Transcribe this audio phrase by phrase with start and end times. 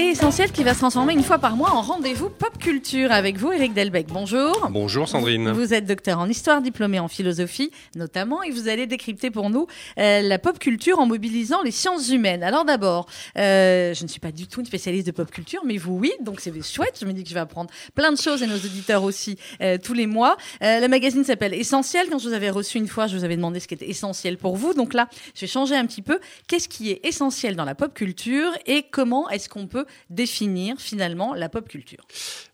[0.00, 3.36] Et Essentiel qui va se transformer une fois par mois en rendez-vous pop culture avec
[3.36, 4.06] vous, Eric Delbecq.
[4.06, 4.68] Bonjour.
[4.70, 5.50] Bonjour Sandrine.
[5.50, 9.66] Vous êtes docteur en histoire, diplômé en philosophie notamment, et vous allez décrypter pour nous
[9.98, 12.44] euh, la pop culture en mobilisant les sciences humaines.
[12.44, 13.06] Alors d'abord,
[13.38, 16.12] euh, je ne suis pas du tout une spécialiste de pop culture, mais vous oui,
[16.20, 16.96] donc c'est chouette.
[17.00, 19.78] Je me dis que je vais apprendre plein de choses et nos auditeurs aussi euh,
[19.82, 20.36] tous les mois.
[20.60, 22.06] le magazine s'appelle Essentiel.
[22.08, 24.38] Quand je vous avais reçu une fois, je vous avais demandé ce qui était essentiel
[24.38, 24.74] pour vous.
[24.74, 26.20] Donc là, je vais changer un petit peu.
[26.46, 31.34] Qu'est-ce qui est essentiel dans la pop culture et comment est-ce qu'on peut définir finalement
[31.34, 32.06] la pop culture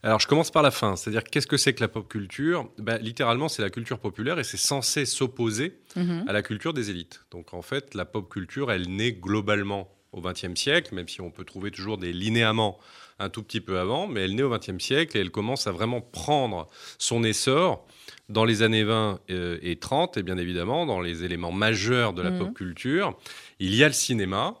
[0.03, 2.69] Alors je commence par la fin, c'est-à-dire qu'est-ce que c'est que la pop culture?
[2.77, 6.25] Ben, Littéralement c'est la culture populaire et c'est censé s'opposer mhm.
[6.27, 7.25] à la culture des élites.
[7.31, 11.29] Donc en fait la pop culture elle naît globalement au XXe siècle, même si on
[11.29, 12.79] peut trouver toujours des linéaments
[13.19, 15.71] un tout petit peu avant, mais elle naît au XXe siècle et elle commence à
[15.71, 16.67] vraiment prendre
[16.97, 17.85] son essor
[18.29, 22.21] dans les années 20 euh, et 30, et bien évidemment dans les éléments majeurs de
[22.21, 22.39] la mhm.
[22.39, 23.17] pop culture.
[23.59, 24.55] Il y a le cinéma,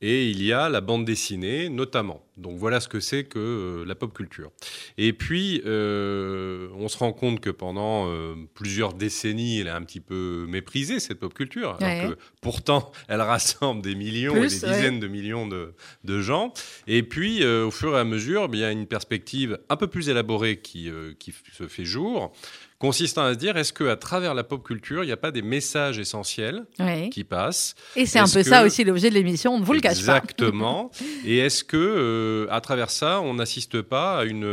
[0.00, 2.22] et il y a la bande dessinée notamment.
[2.38, 4.52] Donc voilà ce que c'est que euh, la pop culture.
[4.96, 9.82] Et puis, euh, on se rend compte que pendant euh, plusieurs décennies, elle est un
[9.82, 11.76] petit peu méprisée, cette pop culture.
[11.80, 16.52] Alors que pourtant, elle rassemble des millions et des dizaines de millions de, de, gens.
[16.86, 20.08] Et puis, au fur et à mesure, il y a une perspective un peu plus
[20.08, 22.32] élaborée qui, qui se fait jour
[22.78, 25.42] consistant à se dire est-ce qu'à travers la pop culture, il n'y a pas des
[25.42, 26.64] messages essentiels
[27.10, 27.74] qui passent?
[27.96, 30.18] Et c'est un peu ça aussi l'objet de l'émission, on ne vous le cache pas.
[30.18, 30.90] Exactement.
[31.24, 34.44] et est-ce que euh, à travers ça, on n'assiste pas à une,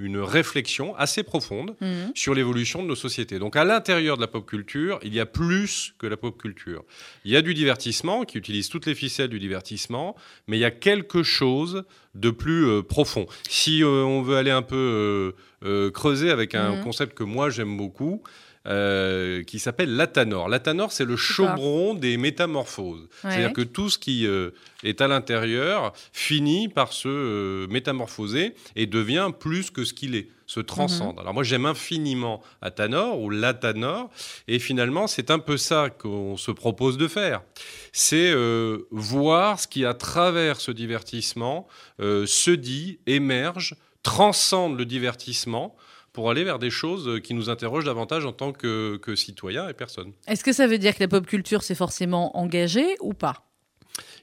[0.00, 2.12] une, réflexion assez profonde mhm.
[2.14, 3.38] sur l'évolution de nos sociétés?
[3.38, 6.84] Donc à l'intérieur de la pop culture, il y a plus que la pop culture.
[7.24, 10.16] Il y a du divertissement qui utilise toutes les ficelles du divertissement,
[10.48, 13.26] mais il y a quelque chose de plus euh, profond.
[13.48, 15.34] Si euh, on veut aller un peu
[15.64, 16.84] euh, creuser avec un mhm.
[16.84, 18.22] concept que moi j'aime beaucoup,
[18.64, 20.48] qui s'appelle l'athanor.
[20.48, 23.08] L'athanor, c'est le chaudron des métamorphoses.
[23.22, 24.26] C'est-à-dire que tout ce qui
[24.82, 30.60] est à l'intérieur finit par se métamorphoser et devient plus que ce qu'il est, se
[30.60, 31.14] transcende.
[31.14, 31.20] Mhm.
[31.20, 34.10] Alors moi, j'aime infiniment Athanor ou l'athanor,
[34.48, 37.42] et finalement, c'est un peu ça qu'on se propose de faire.
[37.92, 38.34] C'est
[38.90, 41.66] voir ce qui, à travers ce divertissement,
[42.00, 45.76] euh, se dit, émerge, transcende le divertissement
[46.14, 50.12] pour aller vers des choses qui nous interrogent davantage en tant que, citoyens et personnes.
[50.26, 53.44] Est-ce que ça veut dire que la pop culture, c'est forcément engagé ou pas?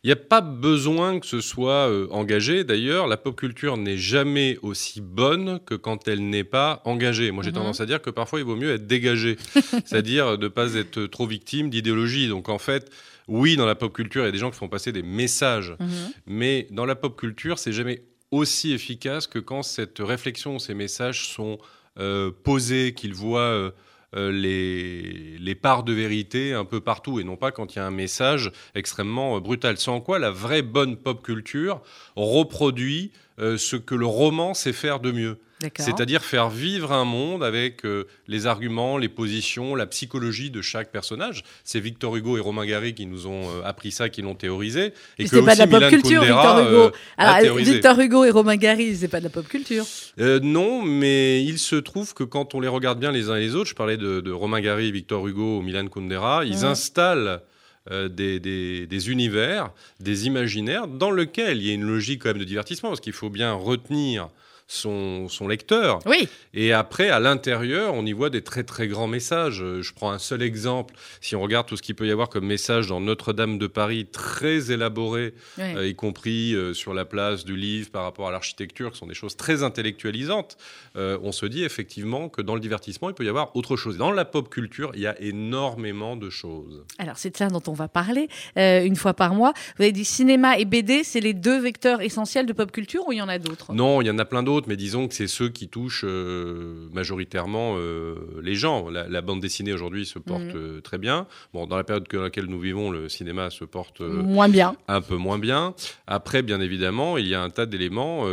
[0.03, 2.63] Il n'y a pas besoin que ce soit euh, engagé.
[2.63, 7.29] D'ailleurs, la pop culture n'est jamais aussi bonne que quand elle n'est pas engagée.
[7.31, 7.57] Moi, j'ai mhm.
[7.57, 9.37] tendance à dire que parfois, il vaut mieux être dégagé,
[9.85, 12.27] c'est-à-dire de ne pas être trop victime d'idéologie.
[12.29, 12.89] Donc, en fait,
[13.27, 15.75] oui, dans la pop culture, il y a des gens qui font passer des messages,
[15.79, 15.87] mhm.
[16.25, 21.27] mais dans la pop culture, c'est jamais aussi efficace que quand cette réflexion, ces messages
[21.27, 21.59] sont
[21.99, 23.71] euh, posés, qu'ils voient euh,
[24.15, 27.81] euh, les, les, parts de vérité un peu partout, et non pas quand il y
[27.81, 29.77] a un message extrêmement brutal.
[29.77, 31.81] Sans quoi la vraie bonne pop culture
[32.15, 35.39] reproduit ce que le roman sait faire de mieux.
[35.77, 40.91] C'est-à-dire faire vivre un monde avec euh, les arguments, les positions, la psychologie de chaque
[40.91, 41.43] personnage.
[41.63, 44.93] C'est Victor Hugo et Romain Gary qui nous ont euh, appris ça, qui l'ont théorisé.
[45.19, 46.91] Et que pas de la pop culture, Victor Hugo.
[47.19, 49.85] Euh, Victor Hugo et Romain Gary, c'est pas de la pop culture.
[50.17, 53.55] non, mais il se trouve que quand on les regarde bien les uns et les
[53.55, 57.41] autres, je parlais de, Romain Gary, Victor Hugo, Milan Kundera, ils installent
[57.89, 62.37] des, des, des, univers, des imaginaires dans lesquels il y a une logique quand même
[62.37, 64.29] de divertissement, parce qu'il faut bien retenir
[64.71, 65.99] son, lecteur.
[66.05, 66.29] Oui.
[66.53, 69.63] Et après, à l'intérieur, on y voit des très très grands messages.
[69.81, 70.95] Je prends un seul exemple.
[71.19, 74.07] Si on regarde tout ce qu'il peut y avoir comme message dans Notre-Dame de Paris,
[74.11, 78.91] très élaboré, euh, y compris euh, sur la place du livre par rapport à l'architecture,
[78.91, 80.57] qui sont des choses très intellectualisantes,
[80.95, 83.97] euh, on se dit effectivement que dans le divertissement, il peut y avoir autre chose.
[83.97, 86.85] Dans la pop culture, il y a énormément de choses.
[86.97, 89.53] Alors, c'est de ça dont on va parler une fois par mois.
[89.77, 93.11] Vous avez dit cinéma et BD, c'est les deux vecteurs essentiels de pop culture ou
[93.11, 93.73] il y en a d'autres?
[93.73, 96.87] Non, il y en a plein d'autres mais disons que c'est ceux qui touchent euh,
[96.91, 98.89] majoritairement euh, les gens.
[98.89, 100.55] La, bande dessinée aujourd'hui se porte mhm.
[100.55, 101.27] euh, très bien.
[101.53, 104.75] Bon, dans la période dans laquelle nous vivons, le cinéma se porte moins bien.
[104.87, 105.75] Un peu moins bien.
[106.07, 108.25] Après, bien évidemment, il y a un tas d'éléments.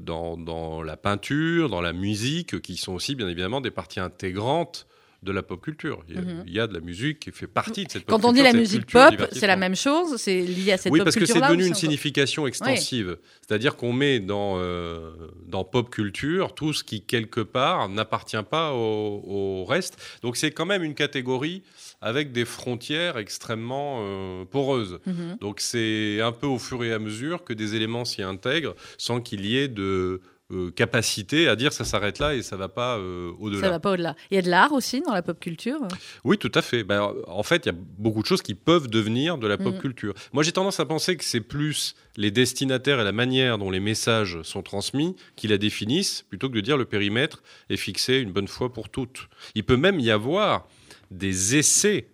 [0.00, 4.86] Dans, dans, la peinture, dans la musique, qui sont aussi bien évidemment des parties intégrantes
[5.22, 6.02] de la pop culture.
[6.08, 6.44] Mhm.
[6.46, 8.42] Il y, a, de la musique qui fait partie de cette pop Quand on dit
[8.42, 11.04] la musique pop, c'est la même chose C'est lié à cette oui, pop culture Oui,
[11.04, 13.18] parce que c'est devenu une signification extensive.
[13.46, 15.10] C'est-à-dire qu'on met dans, euh,
[15.46, 19.96] dans pop culture tout ce qui, quelque part, n'appartient pas au, reste.
[20.22, 21.62] Donc c'est quand même une catégorie
[22.00, 25.00] avec des frontières extrêmement euh, poreuses.
[25.06, 25.38] Mhm.
[25.40, 29.20] Donc c'est un peu au fur et à mesure que des éléments s'y intègrent sans
[29.20, 30.20] qu'il y ait de
[30.52, 33.70] euh, capacité à dire ça s'arrête là et ça va pas euh, Ça au-delà.
[33.70, 34.14] va pas au-delà.
[34.30, 35.78] Il y a de l'art aussi dans la pop culture.
[36.22, 36.84] Oui, tout à fait.
[36.84, 39.74] Ben, en fait, il y a beaucoup de choses qui peuvent devenir de la pop
[39.74, 39.80] Mhm.
[39.80, 40.14] culture.
[40.32, 43.80] Moi, j'ai tendance à penser que c'est plus les destinataires et la manière dont les
[43.80, 48.30] messages sont transmis qui la définissent, plutôt que de dire le périmètre est fixé une
[48.32, 49.28] bonne fois pour toutes.
[49.56, 50.68] Il peut même y avoir
[51.10, 52.06] des essais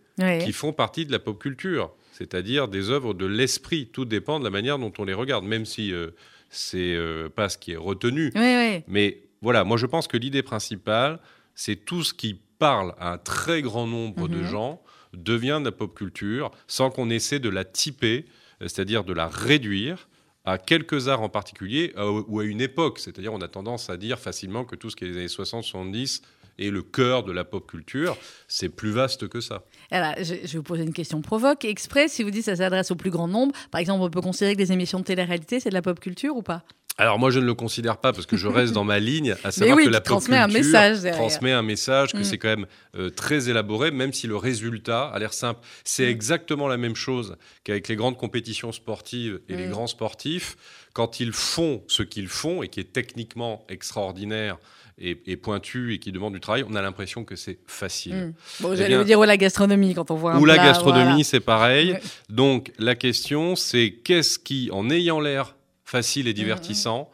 [0.44, 3.88] qui font partie de la pop culture, c'est-à-dire des œuvres de l'esprit.
[3.92, 6.10] Tout dépend de la manière dont on les regarde, même si euh,
[6.52, 8.30] c'est euh, pas ce qui est retenu.
[8.36, 8.84] Oui, oui.
[8.86, 11.18] Mais voilà, moi je pense que l'idée principale,
[11.56, 14.44] c'est tout ce qui parle à un très grand nombre de Mhm.
[14.50, 14.82] gens
[15.14, 18.24] devient de la pop culture sans qu'on essaie de la typer,
[18.62, 20.08] euh, c'est-à-dire de la réduire
[20.44, 22.98] à quelques arts en particulier euh, ou à une époque.
[22.98, 26.22] C'est-à-dire on a tendance à dire facilement que tout ce qui est les années 60-70
[26.58, 28.16] est le cœur de la pop culture.
[28.48, 29.64] C'est plus vaste que ça.
[29.90, 31.64] Alors, je, je vais vous poser une question provoque.
[31.64, 34.20] Exprès, si vous dites que ça s'adresse au plus grand nombre, par exemple, on peut
[34.20, 36.62] considérer que des émissions de télé-réalité, c'est de la pop culture ou pas?
[36.98, 39.50] Alors moi je ne le considère pas parce que je reste dans ma ligne, à
[39.50, 41.18] savoir oui, que la pop transmet un culture message derrière.
[41.18, 42.24] transmet un message, que Mm.
[42.24, 42.66] c'est quand même
[42.96, 45.60] euh, très élaboré, même si le résultat a l'air simple.
[45.84, 46.10] C'est Mm.
[46.10, 49.70] exactement la même chose qu'avec les grandes compétitions sportives et les Mm.
[49.70, 50.56] grands sportifs.
[50.92, 54.58] Quand ils font ce qu'ils font et qui est techniquement extraordinaire
[54.98, 58.14] et, et pointu et qui demande du travail, on a l'impression que c'est facile.
[58.14, 58.32] Hmm.
[58.60, 61.04] Bon, Eh j'allais vous dire ou la gastronomie quand on voit un Ou la gastronomie,
[61.08, 61.24] voilà.
[61.24, 61.96] c'est pareil.
[62.28, 67.10] Donc la question, c'est qu'est-ce qui, en ayant l'air facile Mm, et divertissant,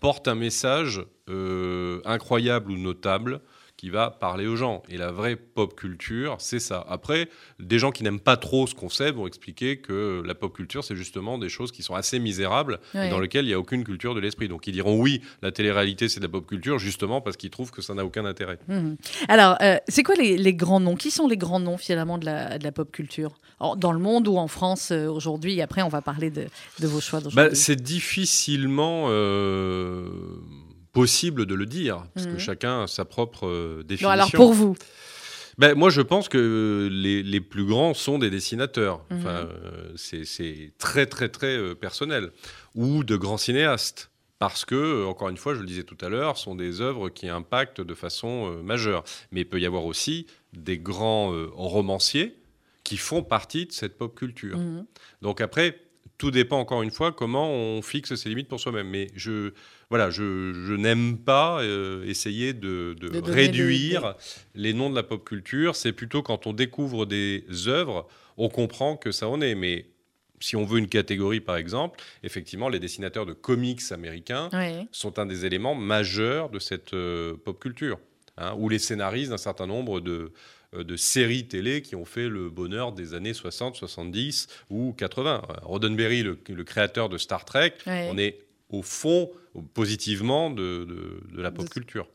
[0.00, 3.40] porte un message euh, incroyable ou notable
[3.82, 4.84] qui va parler aux gens.
[4.88, 6.86] Et la vraie pop culture, c'est ça.
[6.88, 10.54] Après, des gens qui n'aiment pas trop ce qu'on sait vont expliquer que la pop
[10.54, 13.08] culture, c'est justement des choses qui sont assez misérables Ouais.
[13.08, 14.46] et dans lesquelles il n'y a aucune culture de l'esprit.
[14.46, 17.72] Donc ils diront oui, la télé-réalité, c'est de la pop culture, justement parce qu'ils trouvent
[17.72, 18.60] que ça n'a aucun intérêt.
[18.68, 18.96] Mhm.
[19.26, 20.94] Alors, euh, c'est quoi les, les grands noms?
[20.94, 23.32] Qui sont les grands noms finalement de la, de la pop culture?
[23.76, 25.60] Dans le monde ou en France euh, aujourd'hui?
[25.60, 26.46] Après, on va parler de,
[26.78, 30.08] de vos choix Bah, c'est difficilement euh,
[30.92, 32.34] possible de le dire, parce Mhm.
[32.34, 34.08] que chacun a sa propre euh, Non, définition.
[34.10, 34.76] alors pour vous
[35.58, 39.04] Ben, moi, je pense que les, les plus grands sont des dessinateurs.
[39.10, 39.18] Mhm.
[39.18, 42.30] Enfin, euh, c'est- très, très, très euh, personnel.
[42.74, 44.10] Ou de grands cinéastes.
[44.38, 47.28] Parce que, encore une fois, je le disais tout à l'heure, sont des œuvres qui
[47.28, 49.04] impactent de façon euh, majeure.
[49.30, 52.34] Mais il peut y avoir aussi des grands euh, romanciers
[52.82, 54.56] qui font partie de cette pop culture.
[54.58, 54.86] Mhm.
[55.20, 55.78] Donc après,
[56.18, 58.88] tout dépend encore une fois comment on fixe ses limites pour soi-même.
[58.88, 59.52] Mais je,
[59.92, 64.14] voilà, je, je n'aime pas euh, essayer de, de De donner réduire
[64.54, 65.76] les noms de la pop culture.
[65.76, 68.08] C'est plutôt quand on découvre des œuvres,
[68.38, 69.54] on comprend que ça en est.
[69.54, 69.84] Mais
[70.40, 74.86] si on veut une catégorie, par exemple, effectivement, les dessinateurs de comics américains Ouais.
[74.92, 77.98] sont un des éléments majeurs de cette euh, pop culture.
[78.38, 80.32] hein, ou les scénaristes d'un certain nombre de,
[80.74, 85.42] euh, de séries télé qui ont fait le bonheur des années 60, 70 ou 80.
[85.50, 88.08] Euh, Roddenberry, le, le créateur de Star Trek, Ouais.
[88.10, 88.38] on est
[88.72, 89.30] au fond,
[89.74, 92.06] positivement, de, de- de la pop culture.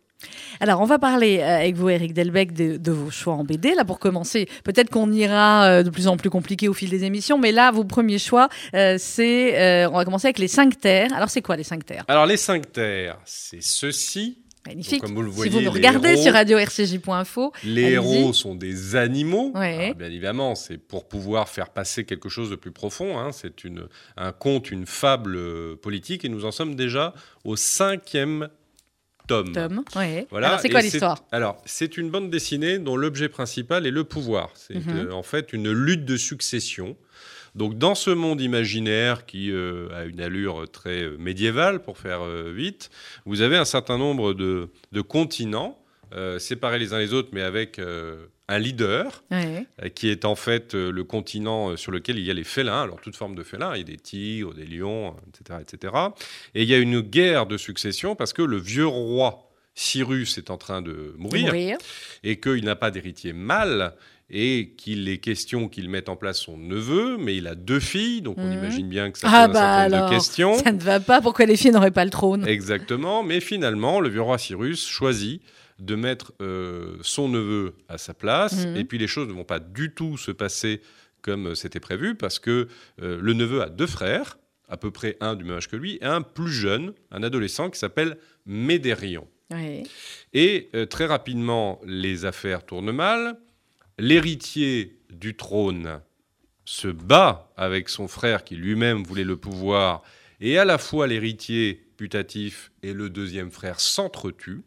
[0.59, 3.75] Alors, on va parler euh, avec vous, Eric Delbecq, de, de vos choix en BD.
[3.75, 7.03] Là, pour commencer, peut-être qu'on ira euh, de plus en plus compliqué au fil des
[7.03, 9.59] émissions, mais là, vos premiers choix, euh, c'est.
[9.61, 11.13] euh, on va commencer avec les cinq terres.
[11.13, 12.03] Alors, c'est quoi les cinq terres?
[12.07, 14.39] Alors, les cinq terres, c'est ceci.
[14.67, 15.01] Magnifique.
[15.01, 18.55] Donc, comme vous le si voyez, vous nous regardez héros- sur radio-rcj.info, Les héros sont
[18.55, 19.51] des animaux.
[19.55, 19.85] Ouais.
[19.85, 23.17] Alors, bien évidemment, c'est pour pouvoir faire passer quelque chose de plus profond.
[23.17, 23.31] hein.
[23.31, 23.87] C'est une,
[24.17, 27.13] un conte, une fable euh, politique, et nous en sommes déjà
[27.45, 28.49] au cinquième
[29.27, 29.51] tome.
[29.51, 29.83] Tom.
[29.95, 30.25] Ouais.
[30.29, 31.23] Voilà, Alors, c'est et quoi l'histoire?
[31.31, 34.51] Alors, c'est une bande dessinée dont l'objet principal est le pouvoir.
[34.55, 35.07] C'est Mhm.
[35.07, 36.95] euh, en fait une lutte de succession.
[37.57, 42.21] Donc, dans ce monde imaginaire qui euh, a une allure très euh, médiévale, pour faire
[42.21, 42.89] euh, vite,
[43.25, 45.77] vous avez un certain nombre de, de continents
[46.13, 47.81] euh, séparés les uns les autres, mais avec
[48.49, 49.65] un leader Ouais.
[49.93, 53.15] qui est en fait le continent sur lequel il y a les félins, alors toute
[53.17, 55.93] forme de félins, il y a des tigres, des lions, etc., etc.
[56.55, 59.43] Et il y a une guerre de succession parce que le vieux roi
[59.75, 61.77] Cyrus est en train de mourir Mourir.
[62.23, 63.93] et qu'il n'a pas d'héritier mâle
[64.29, 68.21] et qu'il est question qu'il mette en place son neveu, mais il a deux filles,
[68.21, 68.53] donc on Mhm.
[68.53, 70.53] imagine bien que ça Ah pose bah un certain alors, de questions.
[70.63, 71.21] Ça ne va pas.
[71.21, 72.45] Pourquoi les filles n'auraient pas le trône?
[72.47, 75.41] Exactement, mais finalement, le vieux roi Cyrus choisit
[75.79, 78.77] de mettre euh, son neveu à sa place, Mhm.
[78.77, 80.81] et puis les choses ne vont pas du tout se passer
[81.21, 82.67] comme euh, c'était prévu, parce que
[83.01, 84.37] euh, le neveu a deux frères,
[84.69, 87.69] à peu près un du même âge que lui, et un plus jeune, un adolescent
[87.69, 89.25] qui s'appelle Médérion.
[90.33, 93.37] Et euh, très rapidement, les affaires tournent mal.
[93.99, 96.01] L'héritier du trône
[96.65, 100.03] se bat avec son frère qui lui-même voulait le pouvoir,
[100.39, 104.61] et à la fois l'héritier putatif et le deuxième frère s'entretuent.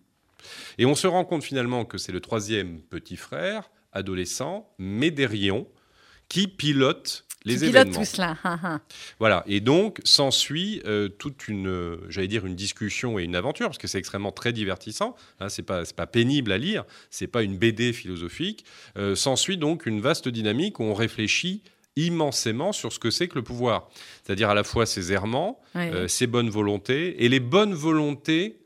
[0.79, 5.69] Et on se rend compte finalement que c'est le troisième petit frère, adolescent, Médérion,
[6.29, 7.99] qui pilote les Qui événements.
[7.99, 8.37] tout cela.
[8.45, 8.81] hein, hein.
[9.19, 13.67] Voilà, et donc s'ensuit euh, toute une, euh, j'allais dire une discussion et une aventure,
[13.69, 15.17] parce que c'est extrêmement très divertissant.
[15.41, 18.65] Hein, c'est pas, pas pénible à lire, c'est pas une BD philosophique.
[18.99, 21.63] Euh, s'ensuit donc une vaste dynamique où on réfléchit
[21.97, 23.89] immensément sur ce que c'est que le pouvoir,
[24.23, 25.61] c'est-à-dire à la fois ses errements,
[26.07, 28.61] ses bonnes volontés et les bonnes volontés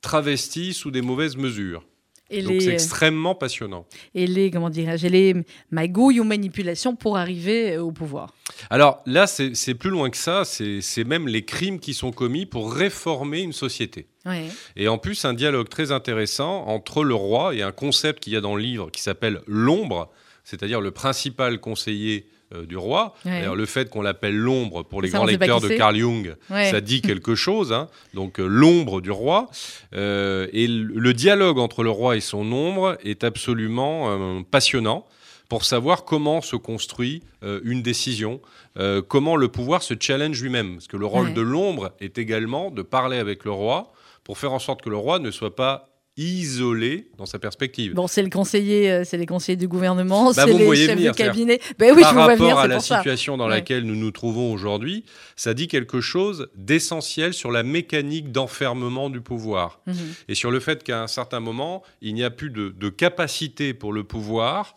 [0.00, 1.84] travesties sous des mauvaises mesures.
[2.30, 3.86] Et, Donc c'est les, extrêmement passionnant.
[4.14, 5.34] et les, comment dirais-je, les
[5.70, 8.34] magouilles ou manipulations pour arriver euh, au pouvoir.
[8.70, 12.46] Alors là, c'est plus loin que ça, c'est c'est même les crimes qui sont commis
[12.46, 14.06] pour réformer une société.
[14.26, 14.48] Ouais.
[14.76, 18.36] Et en plus, un dialogue très intéressant entre le roi et un concept qu'il y
[18.36, 20.10] a dans le livre qui s'appelle l'ombre,
[20.44, 23.14] c'est-à-dire le principal conseiller euh, du roi.
[23.24, 23.44] Ouais.
[23.54, 25.68] Le fait qu'on l'appelle l'ombre pour les Ça, grands lecteurs de.
[25.68, 26.70] Carl Jung, Ouais.
[26.70, 27.72] ça dit quelque chose.
[27.72, 27.88] hein.
[28.14, 29.48] Donc, euh, l'ombre du roi.
[29.94, 35.06] Euh, et le, dialogue entre le roi et son ombre est absolument passionnant
[35.48, 38.40] pour savoir comment se construit euh, une décision,
[38.78, 40.74] euh, comment le pouvoir se challenge lui-même.
[40.74, 41.32] Parce que le rôle Ouais.
[41.32, 43.92] de l'ombre est également de parler avec le roi
[44.24, 45.87] pour faire en sorte que le roi ne soit pas
[46.18, 47.94] isolé dans sa perspective.
[47.94, 51.12] Bon, c'est le conseiller, euh, c'est les conseillers du gouvernement, Bah, c'est les chefs venir,
[51.12, 51.60] de cabinet.
[51.78, 52.96] Ben oui, Par je vous rapport venir, à la ça.
[52.98, 53.50] situation dans Ouais.
[53.54, 55.04] laquelle nous nous trouvons aujourd'hui,
[55.36, 59.94] ça dit quelque chose d'essentiel sur la mécanique d'enfermement du pouvoir Mhm.
[60.28, 63.72] et sur le fait qu'à un certain moment, il n'y a plus de, de capacité
[63.74, 64.74] pour le pouvoir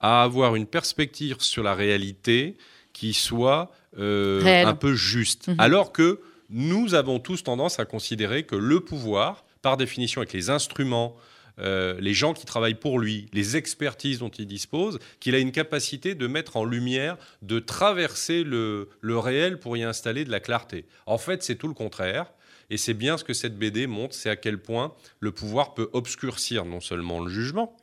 [0.00, 2.56] à avoir une perspective sur la réalité
[2.92, 5.48] qui soit euh, un peu juste.
[5.48, 5.54] Mhm.
[5.58, 6.20] Alors que
[6.50, 11.16] nous avons tous tendance à considérer que le pouvoir, par définition, avec les instruments,
[11.58, 15.52] euh, les gens qui travaillent pour lui, les expertises dont il dispose, qu'il a une
[15.52, 20.40] capacité de mettre en lumière, de traverser le, le réel pour y installer de la
[20.40, 20.84] clarté.
[21.06, 22.26] En fait, c'est tout le contraire.
[22.70, 25.88] Et c'est bien ce que cette BD montre, c'est à quel point le pouvoir peut
[25.92, 27.76] obscurcir non seulement le jugement,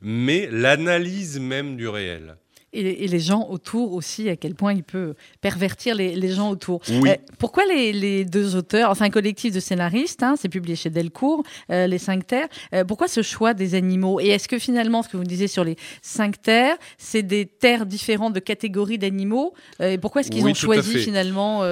[0.00, 2.36] mais l'analyse même du réel.
[2.74, 6.50] Et, et les gens autour aussi, à quel point il peut pervertir les, les gens
[6.50, 6.80] autour.
[6.88, 7.10] Oui.
[7.10, 10.88] Euh, pourquoi les, les deux auteurs, enfin un collectif de scénaristes, hein, c'est publié chez
[10.88, 14.20] Delcourt, euh, les cinq terres, euh, pourquoi ce choix des animaux?
[14.20, 17.84] Et est-ce que finalement, ce que vous disiez sur les cinq terres, c'est des terres
[17.84, 19.52] différentes de catégories d'animaux?
[19.80, 21.62] Et pourquoi est-ce qu'ils Oui, ont choisi finalement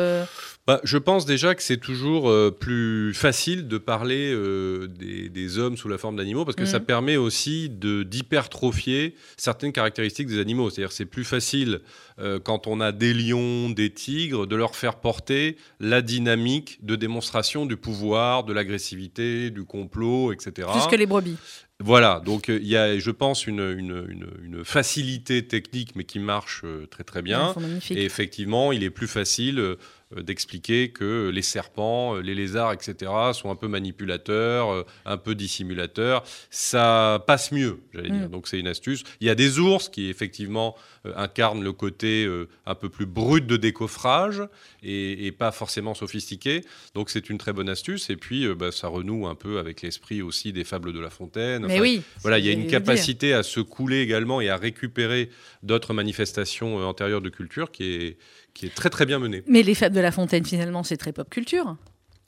[0.66, 5.58] Bah, je pense déjà que c'est toujours euh, plus facile de parler euh, des, des
[5.58, 6.68] hommes sous la forme d'animaux parce que Mhm.
[6.68, 10.70] ça permet aussi d'hypertrophier certaines caractéristiques des animaux.
[10.70, 11.80] C'est-à-dire c'est plus facile
[12.18, 16.94] euh, quand on a des lions, des tigres, de leur faire porter la dynamique de
[16.94, 20.68] démonstration du pouvoir, de l'agressivité, du complot, etc.
[20.72, 21.36] plus que les brebis
[21.82, 26.18] Voilà, donc il y a, je pense, une, une, une, une facilité technique, mais qui
[26.18, 27.54] marche très très bien.
[27.90, 29.76] Et effectivement, il est plus facile
[30.16, 35.34] d'expliquer que les serpents, euh, les lézards, etc., sont un peu manipulateurs, euh, un peu
[35.34, 36.24] dissimulateurs.
[36.50, 38.18] Ça passe mieux, j'allais Mm.
[38.18, 38.28] dire.
[38.28, 39.04] Donc c'est une astuce.
[39.20, 40.76] Il y a des ours qui, effectivement,
[41.06, 44.42] euh, incarnent le côté euh, un peu plus brut de décoffrage
[44.82, 46.62] et, et pas forcément sophistiqué.
[46.94, 48.10] Donc c'est une très bonne astuce.
[48.10, 51.10] Et puis, euh, bah, ça renoue un peu avec l'esprit aussi des fables de La
[51.10, 51.66] Fontaine.
[51.66, 52.02] Mais oui.
[52.20, 52.70] voilà, il y a une dire.
[52.70, 55.30] capacité à se couler également et à récupérer
[55.62, 58.18] d'autres manifestations antérieures de culture qui est,
[58.52, 59.42] qui est très très bien menée.
[59.46, 61.76] Mais les fables de La Fontaine, finalement, c'est très pop culture.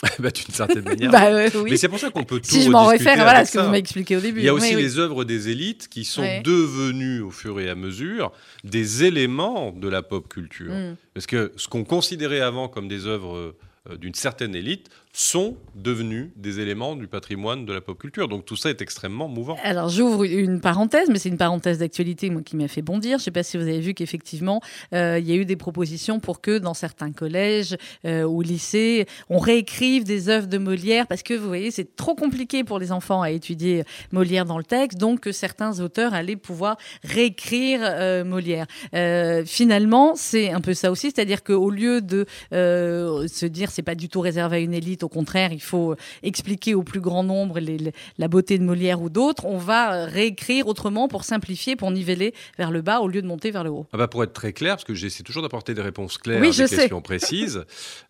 [0.19, 1.11] bah, D'une certaine manière.
[1.11, 1.71] Bah euh, oui.
[1.71, 3.67] Mais c'est pour ça qu'on peut tout Si je m'en réfère voilà ce que vous
[3.67, 4.41] m'avez expliqué au début.
[4.41, 4.83] Il y a aussi Oui, oui.
[4.83, 6.41] les œuvres des élites qui sont Ouais.
[6.43, 8.33] devenues au fur et à mesure
[8.65, 10.73] des éléments de la pop culture.
[10.73, 10.97] Mm.
[11.15, 13.55] Parce que ce qu'on considérait avant comme des œuvres
[13.91, 18.29] euh, d'une certaine élite sont devenus des éléments du patrimoine de la pop culture.
[18.29, 19.57] Donc tout ça est extrêmement mouvant.
[19.63, 23.19] Alors j'ouvre une parenthèse, mais c'est une parenthèse d'actualité qui m'a fait bondir.
[23.19, 24.61] Je ne sais pas si vous avez vu qu'effectivement,
[24.95, 29.07] euh, il y a eu des propositions pour que dans certains collèges euh, ou lycées,
[29.29, 32.93] on réécrive des œuvres de Molière, parce que vous voyez, c'est trop compliqué pour les
[32.93, 38.25] enfants à étudier Molière dans le texte, donc que certains auteurs allaient pouvoir réécrire euh,
[38.25, 38.67] Molière.
[38.95, 43.83] Euh, finalement, c'est un peu ça aussi, c'est-à-dire qu'au lieu de euh, se dire c'est
[43.83, 47.23] pas du tout réservé à une élite, au contraire, il faut expliquer au plus grand
[47.25, 51.25] nombre les- les- la beauté de Molière ou d'autres, on va euh, réécrire autrement pour
[51.25, 53.87] simplifier, pour niveler vers le bas au lieu de monter vers le haut.
[53.93, 56.49] Ah bah pour être très clair, parce que j'essaie toujours d'apporter des réponses claires Oui,
[56.49, 56.77] à des sais.
[56.77, 57.65] questions précises,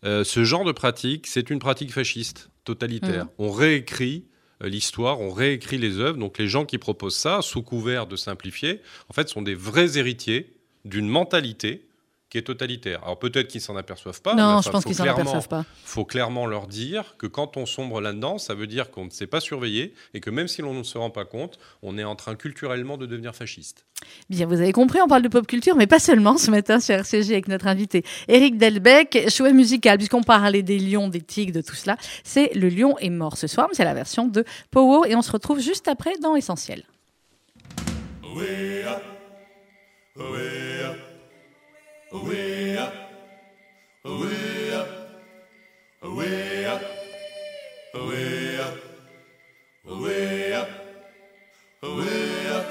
[0.05, 3.25] euh, ce genre de pratique, c'est une pratique fasciste, totalitaire.
[3.25, 3.31] Mhm.
[3.39, 4.25] On réécrit
[4.63, 6.19] euh, l'histoire, on réécrit les œuvres.
[6.19, 9.99] Donc les gens qui proposent ça, sous couvert de simplifier, en fait, sont des vrais
[9.99, 10.53] héritiers
[10.85, 11.87] d'une mentalité
[12.33, 13.01] qui est totalitaire.
[13.05, 14.35] Alors peut-être qu'ils s'en aperçoivent pas.
[14.35, 15.67] mais non, je pense faut qu'ils s'en clairement- aperçoivent pas.
[15.85, 19.27] faut clairement leur dire que quand on sombre là-dedans, ça veut dire qu'on ne s'est
[19.27, 22.17] pas surveillé et que même si l'on ne se rend pas compte, on est en
[22.17, 23.85] train culturellement de devenir fasciste.
[24.31, 26.95] Bien, vous avez compris, on parle de pop culture, mais pas seulement ce matin sur
[26.95, 31.61] RCG avec notre invité Eric Delbecq, choix musical, puisqu'on parlait des lions, des tigres, de
[31.61, 31.99] tout cela.
[32.25, 35.23] C'est Le lion est mort ce soir, mais c'est la version de Power et on
[35.23, 36.83] se retrouve juste après dans Essentiel.
[42.13, 42.93] Way up,
[44.05, 44.89] way up,
[46.03, 46.83] way up,
[47.95, 48.77] way up,
[49.87, 50.69] way up,
[51.83, 52.67] way up.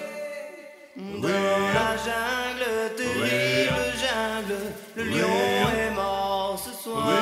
[0.95, 7.20] Dans la jungle, terrible jungle, le lion est mort ce soir.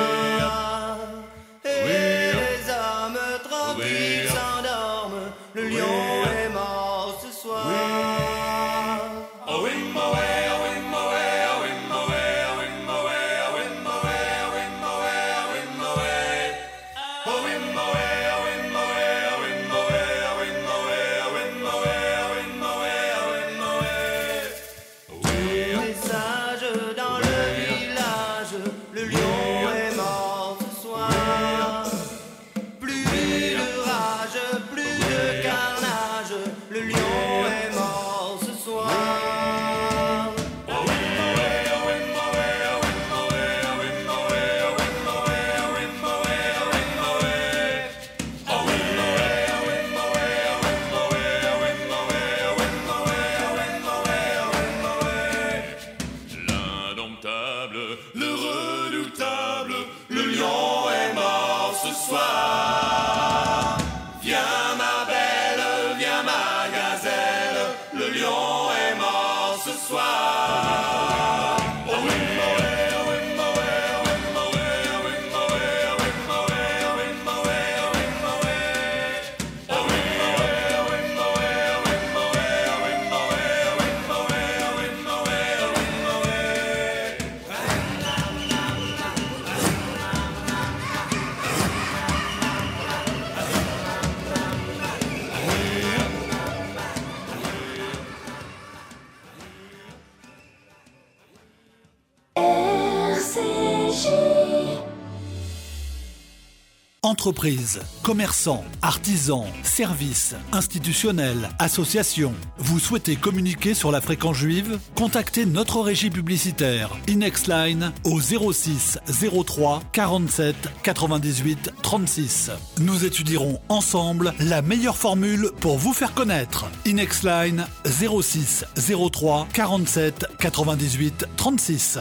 [107.30, 112.34] Entreprises, commerçants, artisans, services, institutionnels, associations.
[112.58, 114.80] Vous souhaitez communiquer sur la fréquence juive?
[114.96, 118.98] Contactez notre régie publicitaire Inexline au 06
[119.46, 122.50] 03 47 98 36.
[122.80, 126.66] Nous étudierons ensemble la meilleure formule pour vous faire connaître.
[126.84, 128.64] Inexline 06
[129.12, 132.00] 03 47 98 36.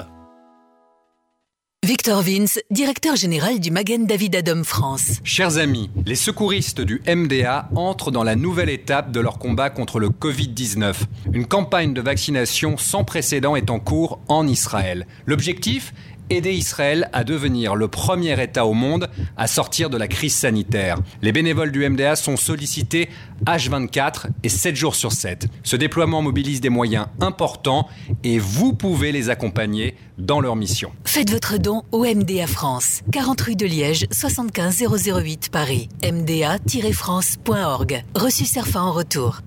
[1.85, 5.21] Victor Vince, directeur général du Magen David Adom France.
[5.23, 9.97] Chers amis, les secouristes du MDA entrent dans la nouvelle étape de leur combat contre
[9.99, 10.93] le Covid-19.
[11.31, 15.07] Une campagne de vaccination sans précédent est en cours en Israël.
[15.25, 15.93] L'objectif?
[16.29, 20.97] Aider Israël à devenir le premier État au monde à sortir de la crise sanitaire.
[21.21, 23.09] Les bénévoles du MDA sont sollicités
[23.45, 25.47] H24 et 7 jours sur 7.
[25.63, 27.87] Ce déploiement mobilise des moyens importants
[28.23, 30.91] et vous pouvez les accompagner dans leur mission.
[31.05, 35.89] Faites votre don au MDA France, 40 rue de Liège, 75 008 Paris.
[36.03, 38.03] MDA-France.org.
[38.15, 39.41] Reçu Serfa en retour.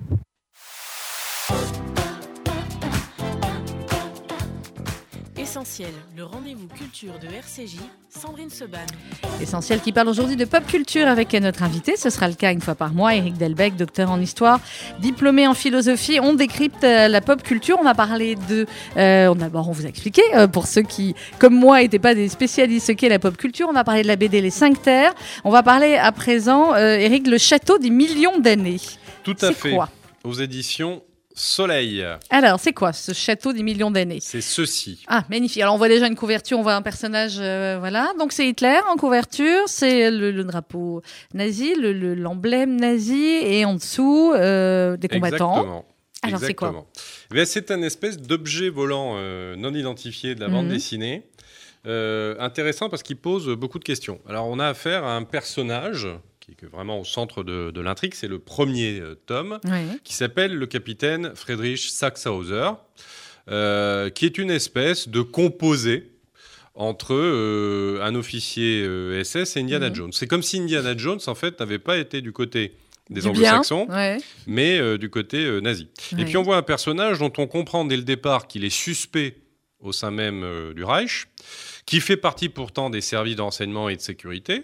[5.53, 7.77] Essentiel, le rendez-vous culture de RCJ,
[8.09, 8.79] Sandrine Seban.
[9.39, 11.95] Essentiel qui parle aujourd'hui de pop culture avec notre invité.
[11.99, 13.15] Ce sera le cas une fois par mois.
[13.15, 14.61] Eric Delbecq, docteur en histoire,
[15.01, 16.21] diplômé en philosophie.
[16.23, 17.77] On décrypte euh, la pop culture.
[17.79, 18.67] On va parler de.
[18.97, 22.31] Euh, D'abord, on vous a expliqué, euh, pour ceux qui, comme moi, n'étaient pas des
[22.31, 23.67] spécialistes, ce qu'est la pop culture.
[23.69, 25.13] On va parler de la BD Les Cinq Terres.
[25.45, 28.81] On va parler à présent, euh, Eric, le château des millions d'années.
[29.23, 29.73] Tout à fait.
[29.73, 29.91] quoi?
[30.25, 31.03] Aux éditions
[31.35, 32.05] Soleil.
[32.31, 34.19] Alors, c'est quoi ce château des millions d'années?
[34.21, 35.03] C'est ceci.
[35.09, 35.63] Ah, magnifique.
[35.63, 38.13] Alors, on voit déjà une couverture, on voit un personnage, euh, voilà.
[38.19, 41.03] Donc, c'est Hitler en couverture, c'est le, le drapeau
[41.35, 45.53] nazi, le- le- l'emblème nazi, et en dessous, euh, des combattants.
[45.53, 45.85] Exactement.
[46.25, 46.87] Alors, c'est quoi?
[47.35, 50.73] Eh C'est un espèce d'objet volant euh, non identifié de la bande Mhm.
[50.73, 51.23] dessinée.
[52.39, 54.21] Intéressant parce qu'il pose beaucoup de questions.
[54.29, 56.07] Alors, on a affaire à un personnage
[56.45, 58.15] qui est vraiment au centre de, de l'intrigue.
[58.15, 59.85] C'est le premier euh, tome Ouais.
[60.05, 62.71] qui s'appelle le capitaine Friedrich Sachshauser,
[63.49, 66.11] euh, qui est une espèce de composé
[66.75, 68.83] entre euh, un officier
[69.23, 69.95] SS et Indiana Mhm.
[69.95, 70.13] Jones.
[70.13, 72.75] C'est comme si Indiana Jones, en fait, n'avait pas été du côté
[73.11, 74.19] des anglo-saxons, Ouais.
[74.47, 75.89] mais du côté nazi.
[76.17, 79.37] Et puis on voit un personnage dont on comprend dès le départ qu'il est suspect
[79.81, 81.27] au sein même du Reich,
[81.85, 84.63] qui fait partie pourtant des services de renseignement et de sécurité.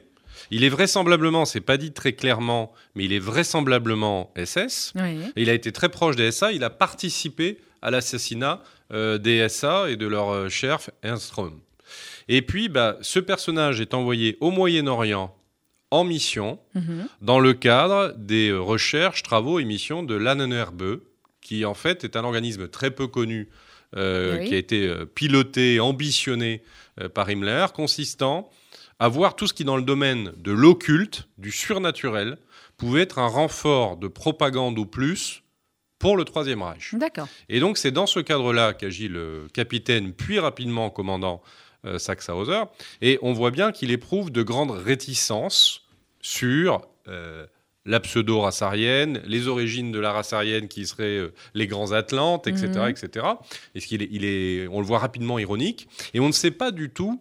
[0.51, 4.93] Il est vraisemblablement, c'est pas dit très clairement, mais il est vraisemblablement SS.
[5.37, 6.53] Et il a été très proche des SA.
[6.53, 11.61] Il a participé à l'assassinat euh, des SA et de leur euh, chef Ernst Röhm.
[12.29, 15.35] Et puis, bah, ce personnage est envoyé au Moyen-Orient
[15.91, 17.07] en mission Mhm.
[17.23, 21.01] dans le cadre des euh, recherches, travaux et missions de l'ANNRBE,
[21.41, 23.49] qui en fait est un organisme très peu connu
[23.97, 24.49] euh, Oui.
[24.49, 26.63] qui a été piloté, ambitionné
[27.15, 28.51] par Himmler, consistant
[28.99, 32.39] à voir tout ce qui, dans le domaine de l'occulte, du surnaturel,
[32.77, 35.43] pouvait être un renfort de propagande ou plus
[35.99, 36.95] pour le Troisième Reich.
[36.95, 37.29] D'accord.
[37.49, 41.43] Et donc, c'est dans ce cadre-là qu'agit le capitaine, puis rapidement commandant
[41.85, 42.63] euh, Sachsenhauser.
[43.03, 45.83] Et on voit bien qu'il éprouve de grandes réticences
[46.21, 47.47] sur euh,
[47.85, 52.47] la pseudo-race aryenne, les origines de la race aryenne qui seraient euh, les grands Atlantes,
[52.47, 52.69] etc.
[52.75, 52.89] Mhm.
[52.89, 53.27] etc.
[53.75, 55.89] Et ce qu'il est, il est, on le voit rapidement ironique.
[56.15, 57.21] Et on ne sait pas du tout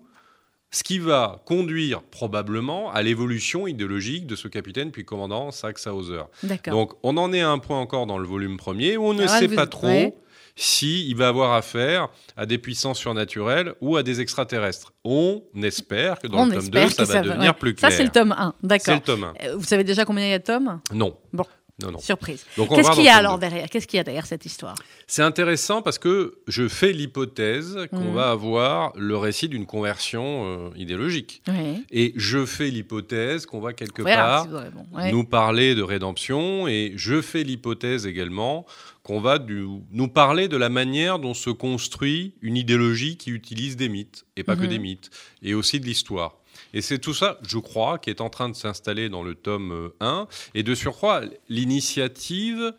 [0.71, 6.21] ce qui va conduire probablement à l'évolution idéologique de ce capitaine puis commandant Sachsenhauser.
[6.43, 6.73] D'accord.
[6.73, 9.23] Donc, on en est à un point encore dans le volume premier où on ne
[9.23, 10.13] Alors sait vous- pas trop ouais.
[10.55, 14.91] si il va avoir affaire à des puissances surnaturelles ou à des extraterrestres.
[15.05, 17.57] On espère que dans On le tome espère 2, ça va devenir ouais.
[17.57, 17.89] plus clair.
[17.91, 18.53] Ça, c'est le tome 1.
[18.61, 18.95] C'est D'accord.
[18.95, 19.33] le tome 1.
[19.45, 20.81] Euh, Vous savez déjà combien il y a de tomes?
[20.93, 21.15] Non.
[21.31, 21.45] Bon.
[21.81, 21.99] Non, non.
[21.99, 22.43] Surprise.
[22.55, 23.41] Qu'est-ce qu'il y a alors 2.
[23.41, 23.69] derrière?
[23.69, 24.73] Qu'est-ce qu'il y a derrière cette histoire?
[25.05, 28.13] C'est intéressant parce que je fais l'hypothèse qu'on Mhm.
[28.15, 31.43] va avoir le récit d'une conversion euh, idéologique.
[31.47, 31.85] Oui.
[31.91, 34.87] Et je fais l'hypothèse qu'on va quelque part bon.
[34.91, 35.11] Ouais.
[35.11, 38.65] nous parler de rédemption et je fais l'hypothèse également
[39.03, 43.77] qu'on va du- nous parler de la manière dont se construit une idéologie qui utilise
[43.77, 44.67] des mythes et pas que Mhm.
[44.69, 45.11] des mythes
[45.43, 46.37] et aussi de l'histoire.
[46.73, 49.71] Et c'est tout ça, je crois, qui est en train de s'installer dans le tome
[49.71, 50.27] euh, 1.
[50.55, 52.73] Et de surcroît, l'initiative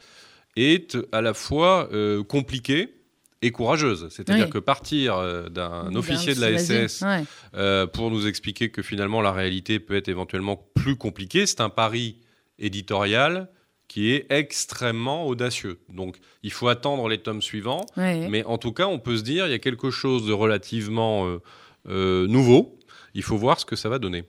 [0.56, 2.94] est à la fois euh, compliquée
[3.42, 4.08] et courageuse.
[4.10, 4.50] C'est-à-dire Oui.
[4.50, 6.58] que partir euh, d'un officier de la.
[6.58, 7.22] SS Ouais.
[7.54, 11.46] euh, pour nous expliquer que finalement la réalité peut être éventuellement plus compliquée.
[11.46, 12.16] C'est un pari
[12.58, 13.48] éditorial
[13.86, 15.78] qui est extrêmement audacieux.
[15.88, 18.26] Donc il faut attendre les tomes suivants, Ouais.
[18.28, 21.26] mais en tout cas on peut se dire il y a quelque chose de relativement
[21.28, 21.38] euh,
[21.88, 22.77] euh, nouveau.
[23.14, 24.24] Il faut voir ce que ça va donner.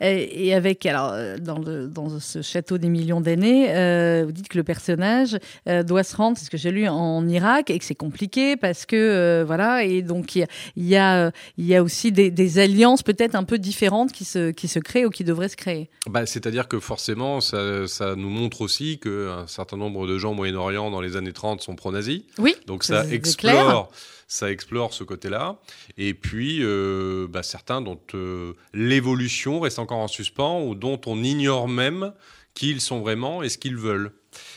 [0.00, 4.32] Et, et avec, alors, euh, dans, le, dans ce château des millions d'années, euh, vous
[4.32, 7.70] dites que le personnage euh, doit se rendre, c'est ce que j'ai lu, en Irak,
[7.70, 10.96] et que c'est compliqué parce que, euh, voilà, et donc il y a, il y
[10.96, 14.68] a, il y a aussi des, des alliances peut-être un peu différentes qui se, qui
[14.68, 15.90] se créent ou qui devraient se créer.
[16.08, 20.34] Bah, C'est-à-dire que forcément, ça, ça nous montre aussi qu'un certain nombre de gens au
[20.34, 22.22] Moyen-Orient dans les années 30 sont pro-nazis.
[22.38, 23.88] Oui, Donc Ça, explore, clair.
[24.28, 25.60] Ça explore ce côté-là.
[25.96, 31.22] Et puis euh, bah, certains dont euh, l'évolution reste encore en suspens ou dont on
[31.22, 32.12] ignore même
[32.54, 34.12] qui ils sont vraiment et ce qu'ils veulent.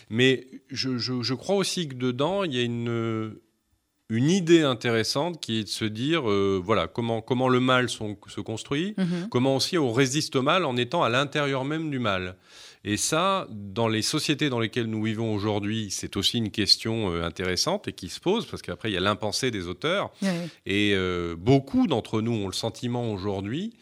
[0.10, 3.36] Mais je, je- je crois aussi que dedans il y a une
[4.10, 8.18] une idée intéressante qui est de se dire euh, voilà comment comment le mal son-
[8.28, 9.28] se construit Mhm.
[9.30, 12.38] comment aussi on résiste au mal en étant à l'intérieur même du mal.
[12.90, 17.24] Et ça, dans les sociétés dans lesquelles nous vivons aujourd'hui, c'est aussi une question euh,
[17.24, 20.10] intéressante et qui se pose, parce qu'après, il y a l'impensé des auteurs.
[20.66, 23.74] Et euh, beaucoup d'entre nous ont le sentiment aujourd'hui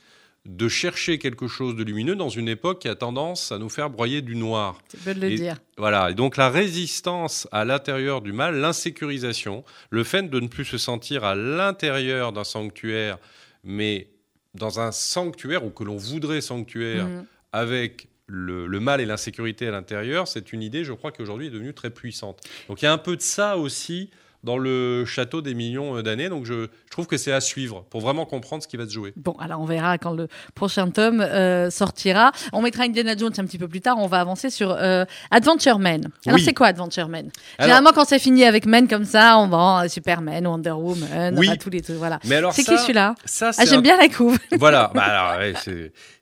[0.48, 3.92] de chercher quelque chose de lumineux dans une époque qui a tendance à nous faire
[3.92, 4.80] broyer du noir.
[4.88, 5.58] C'est peu de le Et- dire.
[5.78, 10.66] Voilà, et donc la résistance à l'intérieur du mal, l'insécurisation, le fait de ne plus
[10.66, 13.20] se sentir à l'intérieur d'un sanctuaire,
[13.64, 14.08] mais
[14.56, 17.26] dans un sanctuaire ou que l'on voudrait sanctuaire Mhm.
[17.52, 21.52] avec le, mal et l'insécurité à l'intérieur, c'est une idée, je crois, qui aujourd'hui est
[21.52, 22.42] devenue très puissante.
[22.68, 24.10] Donc il y a un peu de ça aussi
[24.46, 28.00] dans le château des millions d'années, donc je, je trouve que c'est à suivre pour
[28.02, 29.12] vraiment comprendre ce qui va se jouer.
[29.18, 32.32] Bon, alors on verra quand le prochain tome euh, sortira.
[32.54, 33.98] On mettra Indiana Jones un petit peu plus tard.
[34.00, 36.10] On va avancer sur euh, Adventure Man.
[36.26, 36.44] Alors Oui.
[36.46, 39.80] c'est quoi Adventure Man Alors- Généralement, quand c'est fini avec Man comme ça, on vend
[39.84, 41.50] euh, Superman, Wonder Woman, Oui.
[41.58, 41.98] tous les trucs.
[41.98, 42.20] Voilà.
[42.26, 43.16] Mais alors C'est qui celui-là?
[43.26, 44.38] ça, Ah, j'aime un- bien la couve.
[44.58, 45.54] Voilà, bah ouais,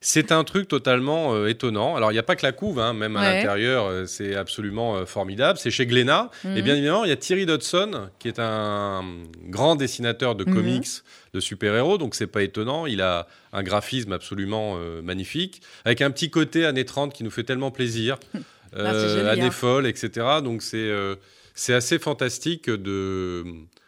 [0.02, 1.96] c'est- un truc totalement euh, étonnant.
[1.96, 4.96] Alors, il n'y a pas que la couve, hein, même à l'intérieur, euh, c'est absolument
[4.96, 5.60] euh, formidable.
[5.62, 6.30] C'est chez Glénat.
[6.44, 6.58] Mhm.
[6.58, 9.04] Et bien évidemment, il y a Thierry Dodson, qui est un
[9.48, 10.54] grand dessinateur de Mhm.
[10.54, 10.88] comics,
[11.34, 12.86] de super-héros, donc c'est pas étonnant.
[12.86, 17.32] Il a un graphisme absolument euh, magnifique, avec un petit côté années 30 qui nous
[17.32, 18.18] fait tellement plaisir.
[18.76, 19.52] Ah, c'est joli, années hein.
[19.52, 20.26] folles, etc.
[20.44, 21.16] Donc c'est euh,
[21.54, 23.44] c'est assez fantastique de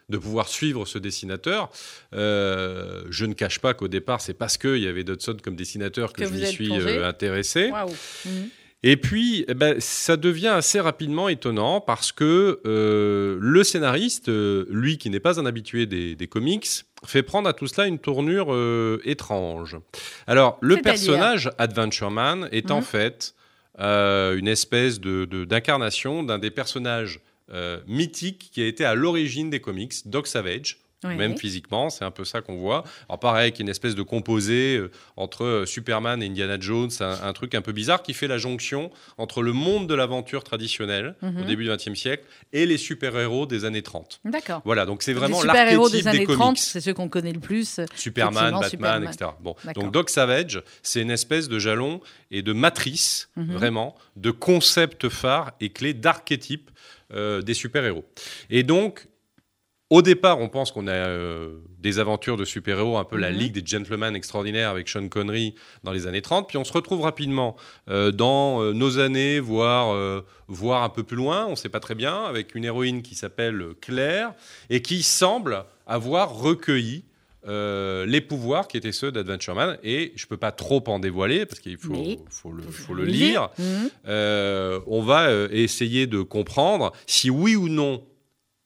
[0.10, 1.72] de pouvoir suivre ce dessinateur.
[2.14, 6.14] Euh, je ne cache pas qu'au départ, c'est parce qu'il y avait Dodson comme dessinateur
[6.14, 7.72] que, Que je m'y suis euh, intéressé.
[7.72, 8.50] Mhm.
[8.88, 14.66] Et puis, eh ben, ça devient assez rapidement étonnant parce que euh, le scénariste, euh,
[14.70, 16.68] lui qui n'est pas un habitué des, des comics,
[17.04, 19.78] fait prendre à tout cela une tournure euh, étrange.
[20.28, 22.84] Alors, le personnage Adventure Man est en Mhm.
[22.84, 23.34] fait
[23.80, 27.20] une espèce de- de- d'incarnation d'un des personnages
[27.88, 30.80] mythiques qui a été à l'origine des comics, Doc Savage.
[31.08, 31.16] Oui.
[31.16, 32.84] Même physiquement, c'est un peu ça qu'on voit.
[33.10, 36.58] Alors pareil, qu'il y a une espèce de composé euh, entre euh, Superman et Indiana
[36.60, 39.94] Jones, un, un truc un peu bizarre qui fait la jonction entre le monde de
[39.96, 41.42] l'aventure traditionnel Mhm.
[41.42, 44.20] au début du XXe siècle et les super-héros des années 30.
[44.26, 44.62] D'accord.
[44.66, 46.40] Voilà, donc c'est vraiment l'archétype des des, années comics.
[46.40, 47.80] 30, c'est ceux qu'on connaît le plus.
[47.96, 49.14] Superman, Effectivement, Batman, Superman.
[49.14, 49.32] etc.
[49.42, 53.54] Bon, donc Doc Savage, c'est une espèce de jalon et de matrice, Mhm.
[53.54, 56.72] vraiment, de concept phare et clé d'archétype
[57.14, 58.04] euh, des super-héros.
[58.50, 59.08] Et donc,
[59.92, 63.38] au départ, on pense qu'on a euh, des aventures de super-héros, un peu la Mhm.
[63.38, 67.02] Ligue des Gentlemen extraordinaires avec Sean Connery dans les années 30, puis on se retrouve
[67.02, 67.56] rapidement
[67.90, 71.80] euh, dans euh, nos années, voire, voire un peu plus loin, on ne sait pas
[71.80, 74.34] très bien, avec une héroïne qui s'appelle Claire
[74.70, 77.04] et qui semble avoir recueilli
[77.48, 79.78] euh, les pouvoirs qui étaient ceux d'Adventure Man.
[79.84, 82.18] Et je ne peux pas trop en dévoiler parce qu'il faut, Oui.
[82.32, 83.50] faut le, faut le lire.
[83.60, 83.90] Mhm.
[84.08, 88.04] Euh, on va essayer de comprendre si oui ou non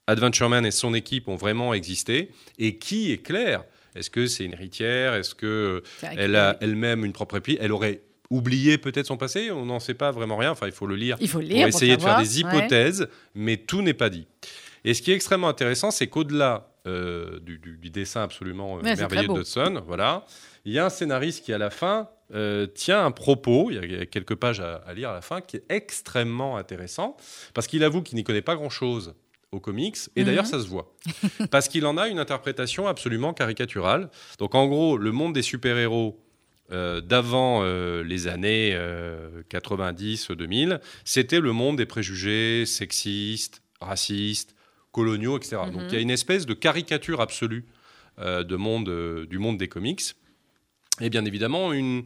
[0.09, 3.63] Adventure Man et son équipe ont vraiment existé et qui est Claire?
[3.95, 5.13] Est-ce que c'est une héritière?
[5.15, 9.49] Est-ce que vrai elle a elle-même une propre épée Elle aurait oublié peut-être son passé?
[9.51, 10.51] On n'en sait pas vraiment rien.
[10.51, 11.67] Enfin, il faut le lire Il faut le pour lire.
[11.67, 12.49] pour essayer de faire des Ouais.
[12.55, 14.27] hypothèses, mais tout n'est pas dit.
[14.85, 18.81] Et ce qui est extrêmement intéressant, c'est qu'au-delà euh, du, du- du dessin absolument euh,
[18.81, 19.39] Ouais, merveilleux de.
[19.41, 20.25] Hudson, voilà,
[20.65, 23.79] il y a un scénariste qui, à la fin, euh, tient un propos, il y
[23.79, 26.55] a- il y a quelques pages à, à lire à la fin, qui est extrêmement
[26.55, 27.17] intéressant,
[27.53, 29.13] parce qu'il avoue qu'il n'y connaît pas grand-chose
[29.51, 30.51] aux comics, et d'ailleurs Mhm.
[30.51, 30.93] ça se voit,
[31.51, 34.09] parce qu'il en a une interprétation absolument caricaturale.
[34.37, 36.19] Donc en gros, le monde des super-héros
[36.71, 38.77] euh, d'avant euh, les années
[39.63, 44.55] 90-2000, c'était le monde des préjugés sexistes, racistes,
[44.91, 45.57] coloniaux, etc.
[45.67, 45.71] Mhm.
[45.73, 47.65] Donc il y a une espèce de caricature absolue
[48.19, 50.01] euh, de monde, euh, du monde des comics.
[51.01, 52.03] Et bien évidemment, une,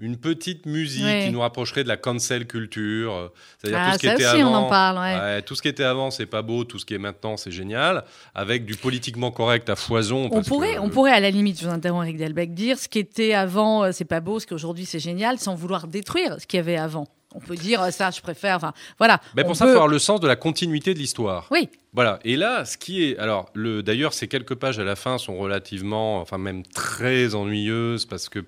[0.00, 3.12] une petite musique qui nous rapprocherait de la cancel culture.
[3.14, 4.66] euh, C'est-à-dire Ah, tout ce qui ça était aussi, on avant.
[4.66, 4.98] en parle.
[4.98, 5.18] ouais.
[5.20, 6.64] Ouais, tout ce qui était avant, c'est pas beau.
[6.64, 8.04] Tout ce qui est maintenant, c'est génial.
[8.34, 10.28] Avec du politiquement correct à foison.
[10.32, 12.88] On pourrait, que- on pourrait à la limite, je vous interromps Eric Delbecq, dire ce
[12.88, 16.46] qui était avant, euh, c'est pas beau, ce qu'aujourd'hui c'est génial, sans vouloir détruire ce
[16.46, 17.06] qu'il y avait avant.
[17.34, 18.56] On peut dire euh, ça, je préfère.
[18.56, 19.20] Enfin, voilà.
[19.36, 21.46] Mais On pour ça, il peut- faut avoir le sens de la continuité de l'histoire.
[21.50, 21.68] Oui.
[21.92, 22.20] Voilà.
[22.24, 23.18] Et là, ce qui est.
[23.18, 26.20] Alors, le, d'ailleurs, ces quelques pages à la fin sont relativement.
[26.20, 28.38] Enfin, même très ennuyeuses parce que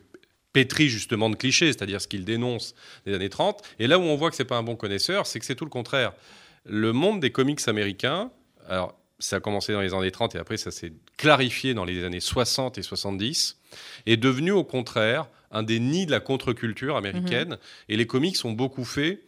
[0.52, 2.74] pétri justement de clichés, c'est-à-dire ce qu'il dénonce
[3.06, 3.62] des années 30.
[3.78, 5.64] Et là où on voit que c'est pas un bon connaisseur, c'est que c'est tout
[5.64, 6.12] le contraire.
[6.64, 8.30] Le monde des comics américains,
[8.68, 12.04] alors ça a commencé dans les années 30 et après ça s'est clarifié dans les
[12.04, 13.58] années 60 et 70,
[14.06, 17.58] est devenu au contraire un des nids de la contre-culture américaine.
[17.88, 19.20] Et les comics ont beaucoup fait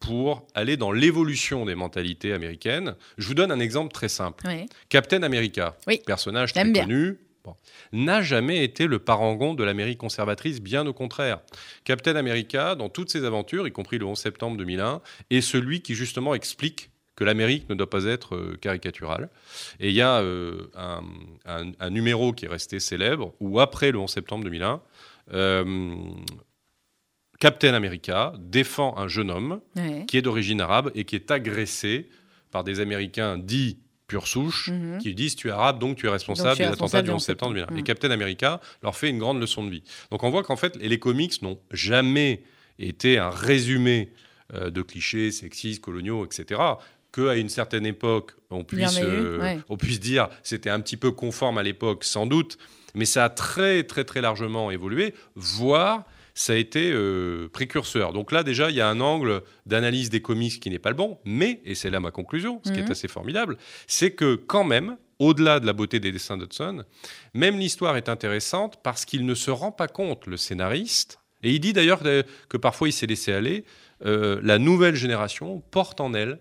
[0.00, 2.94] pour aller dans l'évolution des mentalités américaines.
[3.18, 4.44] Je vous donne un exemple très simple.
[4.46, 4.66] Oui.
[4.88, 6.00] Captain America, Oui.
[6.06, 6.82] personnage très bien.
[6.84, 7.18] connu,
[7.92, 11.40] n'a jamais été le parangon de l'Amérique conservatrice, bien au contraire.
[11.84, 15.94] Captain America, dans toutes ses aventures, y compris le 11 septembre 2001, est celui qui
[15.94, 19.28] justement explique que l'Amérique ne doit pas être euh, caricaturale.
[19.80, 21.02] Et il y a euh, un,
[21.46, 24.80] un- un numéro qui est resté célèbre, où après le 11 septembre 2001,
[25.34, 25.64] euh,
[27.40, 30.04] Captain America défend un jeune homme Ouais.
[30.06, 32.08] qui est d'origine arabe et qui est agressé
[32.50, 34.98] par des Américains dits pure souche, Mhm.
[34.98, 37.08] qui disent tu es arabe, donc tu es responsable Donc tu es des attentats du
[37.10, 37.72] du 11 septembre 2001.
[37.72, 37.78] Mhm.
[37.78, 39.84] Et Captain America leur fait une grande leçon de vie.
[40.10, 42.42] Donc on voit qu'en fait, les comics n'ont jamais
[42.80, 44.12] été un résumé
[44.54, 46.60] euh, de clichés sexistes, coloniaux, etc.
[47.12, 49.58] Que à une certaine époque, on puisse, eu, euh, ouais.
[49.68, 52.56] on puisse dire c'était un petit peu conforme à l'époque, sans doute,
[52.94, 56.04] mais ça a très très très largement évolué, voire
[56.38, 58.12] ça a été euh, précurseur.
[58.12, 60.94] Donc là, déjà, il y a un angle d'analyse des comics qui n'est pas le
[60.94, 62.92] bon, mais, et c'est là ma conclusion, ce qui est Mhm.
[62.92, 63.56] assez formidable,
[63.88, 66.84] c'est que quand même, au-delà de la beauté des dessins d'Hudson,
[67.34, 71.58] même l'histoire est intéressante parce qu'il ne se rend pas compte, le scénariste, et il
[71.58, 73.64] dit d'ailleurs que que parfois il s'est laissé aller,
[74.06, 76.38] euh, la nouvelle génération porte en elle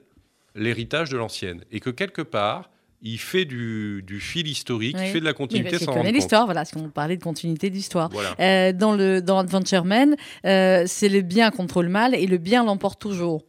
[0.54, 2.70] l'héritage de l'ancienne, et que quelque part,
[3.02, 5.04] il fait du, du fil historique, Oui.
[5.06, 7.70] il fait de la continuité sans connaît rendre l'histoire, voilà, parce qu'on parlait de continuité
[7.70, 8.10] d'histoire.
[8.12, 8.36] Voilà.
[8.40, 12.38] Euh, dans, le, dans Adventure Man, euh, c'est le bien contre le mal et le
[12.38, 13.44] bien l'emporte toujours,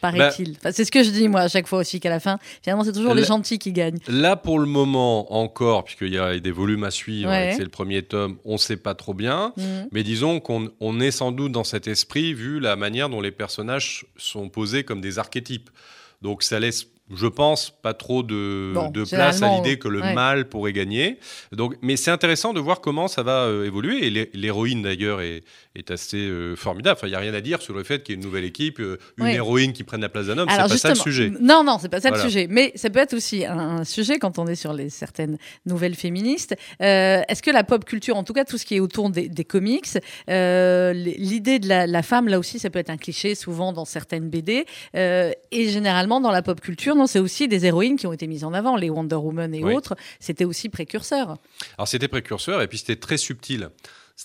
[0.00, 0.56] paraît-il.
[0.58, 2.84] Enfin, c'est ce que je dis moi à chaque fois aussi qu'à la fin, finalement
[2.84, 3.98] c'est toujours les La- gentils qui gagnent.
[4.08, 7.52] Là, pour le moment, encore, puisqu'il y a des volumes à suivre, Ouais.
[7.56, 9.52] c'est le premier tome, on ne sait pas trop bien.
[9.58, 9.88] Mhm.
[9.92, 13.30] Mais disons qu'on on est sans doute dans cet esprit, vu la manière dont les
[13.32, 15.68] personnages sont posés comme des archétypes.
[16.22, 20.00] Donc ça laisse, je pense, pas trop de, Bon, de place à l'idée que le
[20.00, 20.14] ouais.
[20.14, 21.18] mal pourrait gagner.
[21.52, 24.06] Donc, mais c'est intéressant de voir comment ça va euh, évoluer.
[24.06, 25.42] Et l'hé- l'héroïne, d'ailleurs, est,
[25.76, 26.96] est assez euh, formidable.
[26.98, 28.44] Enfin, il n'y a rien à dire sur le fait qu'il y ait une nouvelle
[28.44, 29.32] équipe, euh, une Oui.
[29.34, 30.48] héroïne qui prenne la place d'un homme.
[30.50, 31.30] C'est pas ça le sujet.
[31.40, 32.24] Non, non, c'est pas ça Voilà.
[32.24, 32.48] le sujet.
[32.50, 35.94] Mais ça peut être aussi un, un sujet quand on est sur les certaines nouvelles
[35.94, 36.56] féministes.
[36.82, 39.28] Euh, Est-ce que la pop culture, en tout cas tout ce qui est autour des,
[39.28, 39.86] des comics,
[40.28, 43.84] euh, l'idée de la, la femme, là aussi, ça peut être un cliché souvent dans
[43.84, 44.66] certaines BD.
[44.96, 48.26] Euh, et généralement dans la pop culture, non, c'est aussi des héroïnes qui ont été
[48.26, 49.74] mises en avant, les Wonder Woman et Oui.
[49.74, 49.94] autres.
[50.18, 51.36] C'était aussi précurseur.
[51.78, 53.68] Alors c'était précurseur et puis c'était très subtil.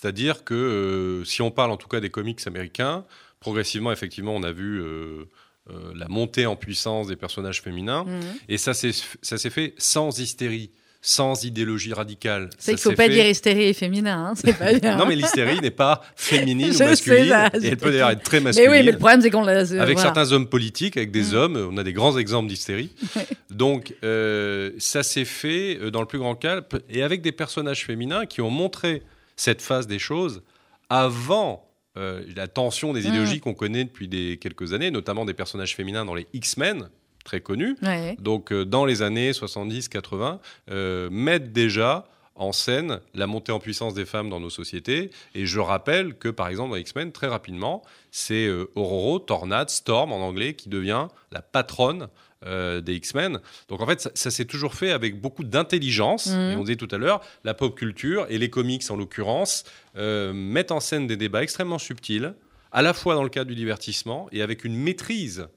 [0.00, 3.04] C'est-à-dire que euh, si on parle en tout cas des comics américains,
[3.40, 5.24] progressivement effectivement on a vu euh,
[5.70, 8.20] euh, la montée en puissance des personnages féminins Mhm.
[8.50, 12.50] et ça s'est fait sans hystérie, sans idéologie radicale.
[12.58, 14.96] C'est qu'il ne faut pas fait- dire hystérie et féminin, hein, c'est pas bien.
[14.98, 17.32] Non, mais l'hystérie n'est pas féminine ou masculine.
[17.62, 18.70] et elle peut d'ailleurs être très mais masculine.
[18.72, 19.60] oui, mais le problème c'est qu'on l'a.
[19.60, 19.96] avec voilà.
[19.96, 21.34] certains hommes politiques, avec des Mm.
[21.36, 22.90] hommes, on a des grands exemples d'hystérie.
[23.50, 28.26] Donc, euh, ça s'est fait dans le plus grand calme et avec des personnages féminins
[28.26, 29.02] qui ont montré
[29.36, 30.42] cette phase des choses
[30.88, 31.62] avant
[31.96, 33.08] euh, la tension des Mm.
[33.08, 36.90] idéologies qu'on connaît depuis des, quelques années, notamment des personnages féminins dans les X-Men,
[37.24, 37.76] très connus.
[37.82, 38.16] Ouais.
[38.20, 40.38] Donc, euh, dans les années 70-80,
[40.70, 45.10] euh, mettent déjà en scène la montée en puissance des femmes dans nos sociétés.
[45.34, 50.12] Et je rappelle que, par exemple, dans X-Men, très rapidement, c'est euh, Ororo, Tornade, Storm
[50.12, 52.08] en anglais, qui devient la patronne
[52.44, 53.40] euh, des X-Men.
[53.68, 56.26] Donc, en fait, ça, ça s'est toujours fait avec beaucoup d'intelligence.
[56.26, 56.50] Mhm.
[56.50, 59.64] Et on disait tout à l'heure, la pop culture et les comics, en l'occurrence,
[59.96, 62.34] euh, mettent en scène des débats extrêmement subtils,
[62.72, 65.48] à la fois dans le cadre du divertissement et avec une maîtrise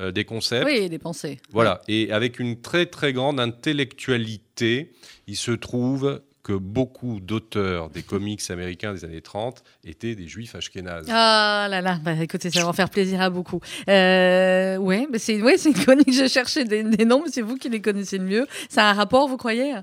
[0.00, 0.64] euh, des concepts.
[0.64, 1.38] Oui, des pensées.
[1.50, 4.92] Voilà, et avec une très très grande intellectualité,
[5.26, 10.54] il se trouve que beaucoup d'auteurs des comics américains des années 30 étaient des juifs
[10.54, 11.06] ashkénazes.
[11.08, 13.60] Ah là là, bah, écoutez, ça va en faire plaisir à beaucoup.
[13.88, 16.12] Euh, ouais, mais c'est ouais, une chronique.
[16.12, 18.46] Je cherchais des, des noms, mais c'est vous qui les connaissez le mieux.
[18.68, 19.74] Ça a un rapport, vous croyez?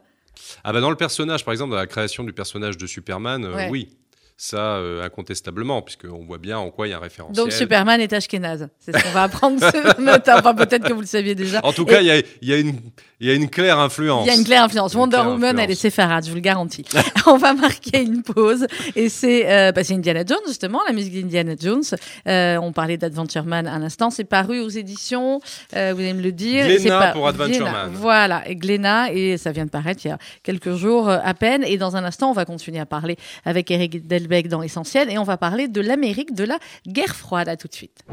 [0.64, 3.56] Ah bah dans le personnage, par exemple, dans la création du personnage de Superman, euh,
[3.56, 3.70] Ouais.
[3.70, 3.90] oui.
[4.42, 7.44] Ça, euh, incontestablement, puisqu'on voit bien en quoi il y a un référentiel.
[7.44, 8.70] Donc Superman est ashkénaze.
[8.80, 10.38] C'est ce qu'on va apprendre ce matin.
[10.40, 11.60] Enfin, peut-être que vous le saviez déjà.
[11.66, 12.80] En tout cas, il y a, il y a une,
[13.20, 14.26] il y a une claire influence.
[14.26, 14.94] Il y a une claire influence.
[14.94, 15.64] Une Wonder claire Woman, influence.
[15.66, 16.86] elle est séfarade, je vous le garantis.
[17.28, 18.66] On va marquer une pause.
[18.96, 21.84] Et c'est euh, bah, c'est Indiana Jones, justement, la musique d'Indiana Jones.
[22.26, 24.10] Euh, on parlait d'Adventure Man à l'instant.
[24.10, 25.42] C'est paru aux éditions,
[25.76, 26.66] euh, vous allez me le dire.
[26.66, 27.72] Glénat pas- pour Adventure Glénat.
[27.88, 27.92] Man.
[27.94, 31.34] Voilà, et Glénat, et ça vient de paraître il y a quelques jours euh, à
[31.34, 31.66] peine.
[31.66, 34.08] Et dans un instant, on va continuer à parler avec Eric
[34.48, 35.12] Dans Essentiel.
[35.12, 37.50] Et on va parler de l'Amérique de la guerre froide.
[37.50, 38.04] À tout de suite.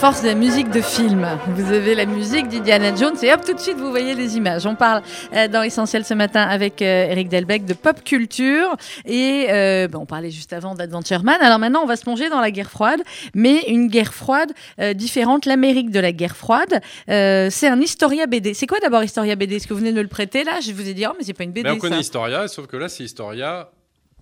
[0.00, 1.28] Force de la musique de film.
[1.48, 4.64] Vous avez la musique d'Indiana Jones et hop, tout de suite, vous voyez les images.
[4.64, 5.02] On parle
[5.34, 9.98] euh, dans Essentiel ce matin avec euh, Eric Delbecq de pop culture et euh, ben,
[9.98, 11.36] on parlait juste avant d'Adventure Man.
[11.42, 13.02] Alors maintenant, on va se plonger dans la guerre froide,
[13.34, 15.44] mais une guerre froide euh, différente.
[15.44, 18.54] L'Amérique de la guerre froide, euh, c'est un Historia BD.
[18.54, 20.60] C'est quoi d'abord Historia BD Est-ce que vous venez de me le prêter là?
[20.62, 21.68] Je vous ai dit, oh, mais c'est pas une BD.
[21.68, 22.00] Mais on connaît ça.
[22.00, 23.68] Historia, sauf que là, c'est Historia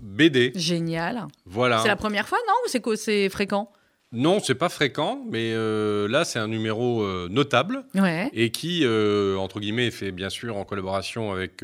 [0.00, 0.50] BD.
[0.56, 1.28] Génial.
[1.46, 1.78] Voilà.
[1.82, 2.54] C'est la première fois, non?
[2.64, 2.96] Ou c'est quoi?
[2.96, 3.70] C'est fréquent?
[4.10, 8.30] Non, c'est pas fréquent, mais euh, là, c'est un numéro euh, notable Ouais.
[8.32, 11.60] et qui, euh, entre guillemets, est fait bien sûr en collaboration avec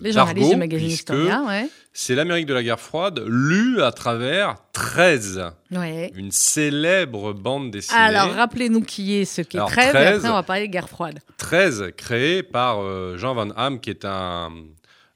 [0.00, 1.68] Les journalistes du magazine Historia, ouais.
[1.92, 6.10] C'est l'Amérique de la guerre froide, lue à travers 13, Ouais.
[6.14, 7.98] une célèbre bande dessinée.
[8.00, 10.16] Alors, rappelez-nous qui est ce qu'est Alors, 13, et 13.
[10.18, 11.18] après on va parler de guerre froide.
[11.36, 12.78] 13, créée par
[13.18, 14.50] Jean Van Hamme, qui est un,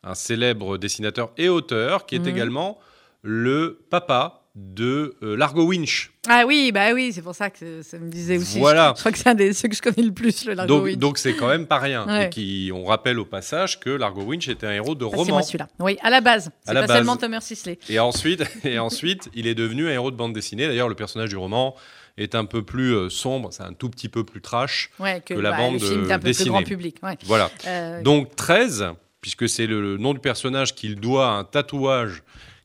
[0.04, 2.28] un célèbre dessinateur et auteur, qui est Mhm.
[2.28, 2.78] également
[3.22, 6.12] le papa de euh, Largo Winch.
[6.28, 8.58] Ah oui, bah oui, c'est pour ça que ça me disait aussi.
[8.58, 8.92] Voilà.
[8.94, 10.84] Je, crois que c'est un des ceux que je connais le plus, le Largo Donc,
[10.84, 10.98] Winch.
[10.98, 12.06] donc c'est quand même pas rien.
[12.06, 12.26] Ouais.
[12.26, 15.16] Et qui, on rappelle au passage que Largo Winch était un héros de Ah, c'est
[15.16, 15.30] roman.
[15.32, 15.68] moi celui-là.
[15.78, 16.50] Oui, à la base.
[16.66, 16.96] C'est pas base.
[16.96, 17.78] seulement Thomas Sisley.
[17.88, 20.66] Et ensuite, et ensuite, il est devenu un héros de bande dessinée.
[20.66, 21.74] D'ailleurs, le personnage du roman
[22.18, 24.90] est un peu plus euh, sombre, c'est un tout petit peu plus trash.
[25.00, 26.44] Ouais, que, Que la bah, bande, le film un peu dessinée.
[26.44, 26.96] plus grand public.
[27.02, 27.16] Ouais.
[27.24, 27.50] Voilà.
[27.66, 28.88] Euh, Donc 13,
[29.22, 32.22] puisque c'est le, le nom du personnage qu'il doit à un tatouage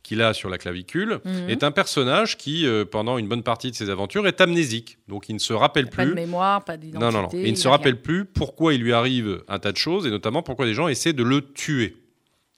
[0.08, 1.49] qu'il a sur la clavicule, Mhm.
[1.49, 4.97] est un personnage qui, euh, pendant une bonne partie de ses aventures, est amnésique.
[5.08, 6.16] Donc il ne se rappelle pas de plus.
[6.16, 7.03] mémoire, pas d'identité.
[7.05, 7.30] Non, non, non.
[7.39, 10.10] Et il ne se rappelle plus pourquoi il lui arrive un tas de choses, et
[10.10, 11.97] notamment pourquoi des gens essaient de le tuer.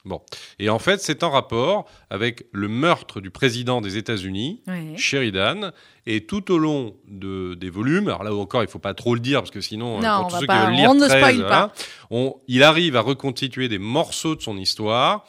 [0.06, 0.22] Bon.
[0.60, 4.62] Et en fait, c'est en rapport avec le meurtre du président des États-Unis.
[4.66, 4.93] Ouais.
[4.95, 5.72] Sheridan,
[6.06, 9.20] et tout au long de, des volumes, alors là encore, il faut pas trop le
[9.20, 10.95] dire, parce que sinon, euh, Non, pour on tous ceux pas- qui veulent lire on
[10.95, 11.74] ne 13, spoil voilà, pas.
[12.12, 15.26] on- il arrive à reconstituer des morceaux de son histoire,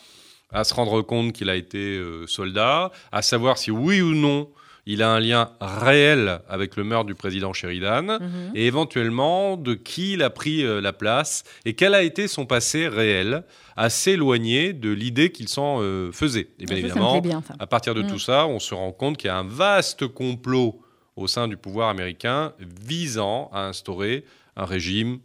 [0.52, 4.48] à se rendre compte qu'il a été euh, soldat, à savoir si oui ou non
[4.86, 8.52] il a un lien réel avec le meurtre du président Sheridan, Mhm.
[8.54, 12.46] et éventuellement de qui il a pris euh, la place, et quel a été son
[12.46, 13.44] passé réel,
[13.76, 16.48] assez éloigné de l'idée qu'il s'en euh, faisait.
[16.58, 18.06] Et bien Ça, évidemment, bien, à partir de Mm.
[18.08, 20.80] tout ça, on se rend compte qu'il y a un vaste complot
[21.14, 24.24] au sein du pouvoir américain visant à instaurer
[24.56, 25.18] un régime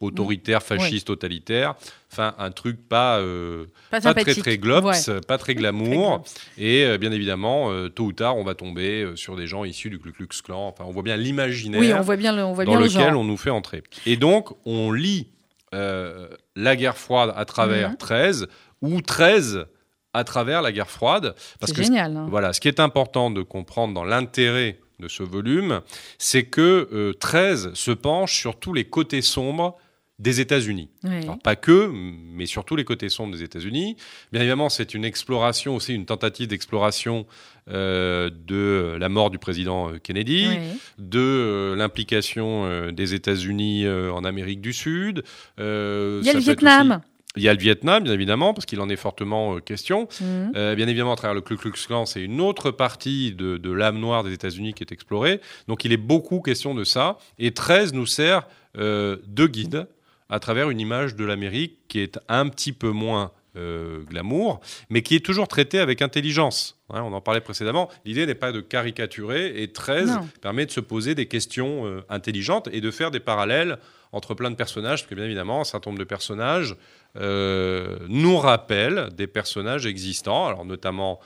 [0.00, 1.74] autoritaire, fasciste, totalitaire.
[2.12, 5.20] Enfin, un truc pas, euh, Pas pas très très glops, Ouais.
[5.26, 6.22] pas très glamour.
[6.58, 9.64] Et euh, bien évidemment, euh, tôt ou tard, on va tomber euh, sur des gens
[9.64, 10.68] issus du Ku Klux Klan.
[10.68, 13.14] Enfin, on voit bien l'imaginaire Oui, on voit bien le, on voit dans bien lequel
[13.16, 13.82] on nous fait entrer.
[14.06, 15.28] Et donc, on lit
[15.74, 17.96] euh, la guerre froide à travers Mhm.
[17.96, 18.46] 13
[18.82, 19.66] ou 13
[20.14, 21.34] à travers la guerre froide.
[21.60, 22.16] Parce C'est que génial.
[22.16, 22.26] hein.
[22.30, 25.82] voilà, ce qui est important de comprendre dans l'intérêt de ce volume,
[26.16, 29.76] c'est que euh, 13 se penche sur tous les côtés sombres
[30.18, 30.88] des États-Unis.
[31.04, 31.22] Ouais.
[31.22, 33.96] Alors, pas que, mais surtout les côtés sombres des États-Unis.
[34.32, 37.26] Bien évidemment, c'est une exploration aussi, une tentative d'exploration
[37.68, 40.62] euh, de la mort du président euh, Kennedy, Ouais.
[40.98, 45.22] de euh, l'implication euh, des États-Unis en Amérique du Sud.
[45.58, 46.90] Il y a le Vietnam.
[46.92, 47.00] aussi-
[47.38, 50.08] Il y a le Vietnam, bien évidemment, parce qu'il en est fortement question.
[50.22, 53.70] Euh, bien évidemment, à travers le Ku Klux Klan, c'est une autre partie de, de
[53.70, 55.42] l'âme noire des États-Unis qui est explorée.
[55.68, 57.18] Donc, il est beaucoup question de ça.
[57.38, 58.46] Et 13 nous sert
[58.78, 59.86] euh, de guide
[60.28, 64.60] à travers une image de l'Amérique qui est un petit peu moins euh, glamour,
[64.90, 66.78] mais qui est toujours traitée avec intelligence.
[66.90, 67.88] Hein, on en parlait précédemment.
[68.04, 70.28] L'idée n'est pas de caricaturer, et 13 Non.
[70.42, 73.78] permet de se poser des questions euh, intelligentes et de faire des parallèles
[74.12, 76.76] entre plein de personnages, parce que bien évidemment, un certain nombre de personnages
[77.16, 81.20] euh, nous rappellent des personnages existants, alors notamment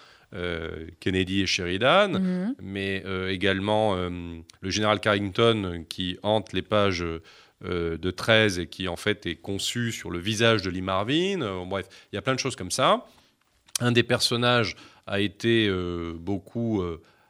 [1.00, 2.54] Kennedy et Sheridan, Mhm.
[2.62, 7.04] mais également le général Carrington qui hante les pages
[7.66, 11.42] euh, de 13 et qui en fait est conçu sur le visage de Lee Marvin.
[11.42, 13.04] Euh, bref, il y a plein de choses comme ça.
[13.80, 16.82] Un des personnages a été euh, beaucoup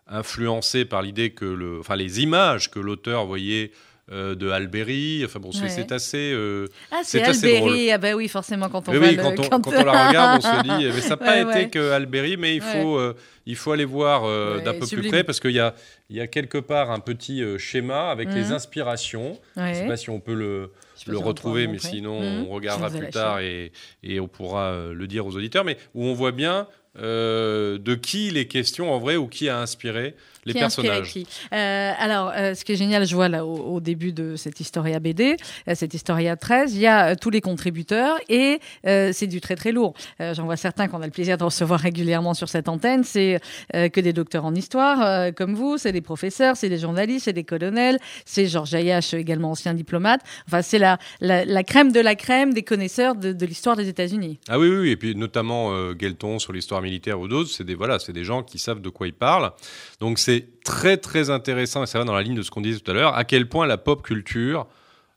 [0.07, 3.73] influencé par l'idée que le, enfin les images que l'auteur voyait
[4.13, 5.23] euh, de Alberi.
[5.25, 5.69] Enfin bon, c'est Ouais.
[5.69, 6.33] c'est assez.
[6.33, 7.91] euh, Ah, c'est Alberi.
[7.93, 10.43] Ah bah oui, forcément, quand on oui, oui, le- quand, on, quand on la regarde,
[10.45, 11.69] on se dit, mais ça n'a pas Ouais, été ouais.
[11.71, 13.15] que Alberi, mais il faut, euh,
[13.47, 15.03] il faut aller voir euh, d'un peu sublime.
[15.03, 15.75] plus près parce qu'il y a,
[16.11, 18.53] y a quelque part un petit euh, schéma avec les Mhm.
[18.53, 19.39] inspirations.
[19.57, 20.71] Je ne sais pas si on peut le,
[21.07, 22.47] le retrouver, mais sinon Mhm.
[22.49, 23.71] on regardera plus tard et,
[24.03, 26.67] et on pourra le dire aux auditeurs, mais où on voit bien
[26.99, 30.15] euh, de qui il est question en vrai ou qui a inspiré
[30.45, 31.25] les inspiré personnages.
[31.53, 34.61] Euh, alors, euh, ce qui est génial, je vois là au, au début de cette
[34.61, 35.37] Historia BD,
[35.69, 39.57] euh, cette Historia 13, il y a euh, tous les contributeurs et c'est du très
[39.57, 39.95] très lourd.
[40.19, 43.05] J'en vois certains qu'on a le plaisir de recevoir régulièrement sur cette antenne.
[43.05, 43.41] C'est
[43.73, 47.45] que des docteurs en histoire comme vous, c'est des professeurs, c'est des journalistes, c'est des
[47.45, 50.21] colonels, c'est Georges Ayache, également ancien diplomate.
[50.47, 53.89] Enfin, c'est la, la, la crème de la crème des connaisseurs de, de l'histoire des
[53.89, 54.39] États-Unis.
[54.49, 57.75] Ah oui, oui, oui, et puis notamment Guelton sur l'histoire militaire ou d'autres, c'est des,
[57.75, 59.53] voilà, c'est des gens qui savent de quoi ils parlent.
[60.01, 60.30] Donc c'est
[60.65, 62.95] très très intéressant, et ça va dans la ligne de ce qu'on disait tout à
[62.95, 64.67] l'heure, à quel point la pop culture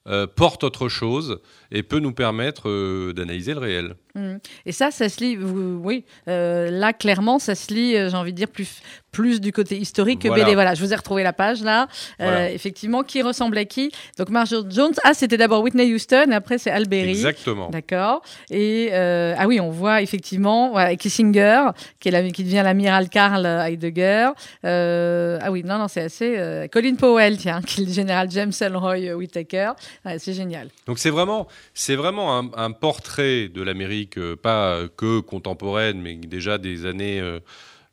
[0.08, 1.40] euh, porte autre chose
[1.74, 3.96] et peut nous permettre euh, d'analyser le réel.
[4.14, 4.36] Mm.
[4.68, 8.32] Et ça, ça se lit, oui, euh, là, clairement, ça se lit, euh, j'ai envie
[8.32, 10.46] de dire, plus, plus du côté historique que Voilà.
[10.46, 10.54] BD.
[10.54, 11.88] Voilà, je vous ai retrouvé la page là.
[12.20, 12.52] Voilà.
[12.52, 13.92] effectivement, qui ressemble à qui?
[14.20, 17.10] Donc, Marjorie Jones, ah, c'était d'abord Whitney Houston, après c'est Alberi.
[17.10, 17.70] Exactement.
[17.72, 18.22] D'accord.
[18.52, 21.70] Et ah oui, on voit effectivement voilà, Kissinger,
[22.00, 24.30] qui, est la- qui devient l'amiral Karl Heidegger.
[24.64, 26.68] Ah oui, non, non, c'est assez.
[26.72, 29.72] Colin Powell, tiens, qui est le général James Elroy Whittaker.
[30.06, 30.70] Ouais, c'est génial.
[30.86, 36.16] Donc c'est vraiment, c'est vraiment un, un portrait de l'Amérique, euh, pas que contemporaine, mais
[36.16, 37.40] déjà des années euh,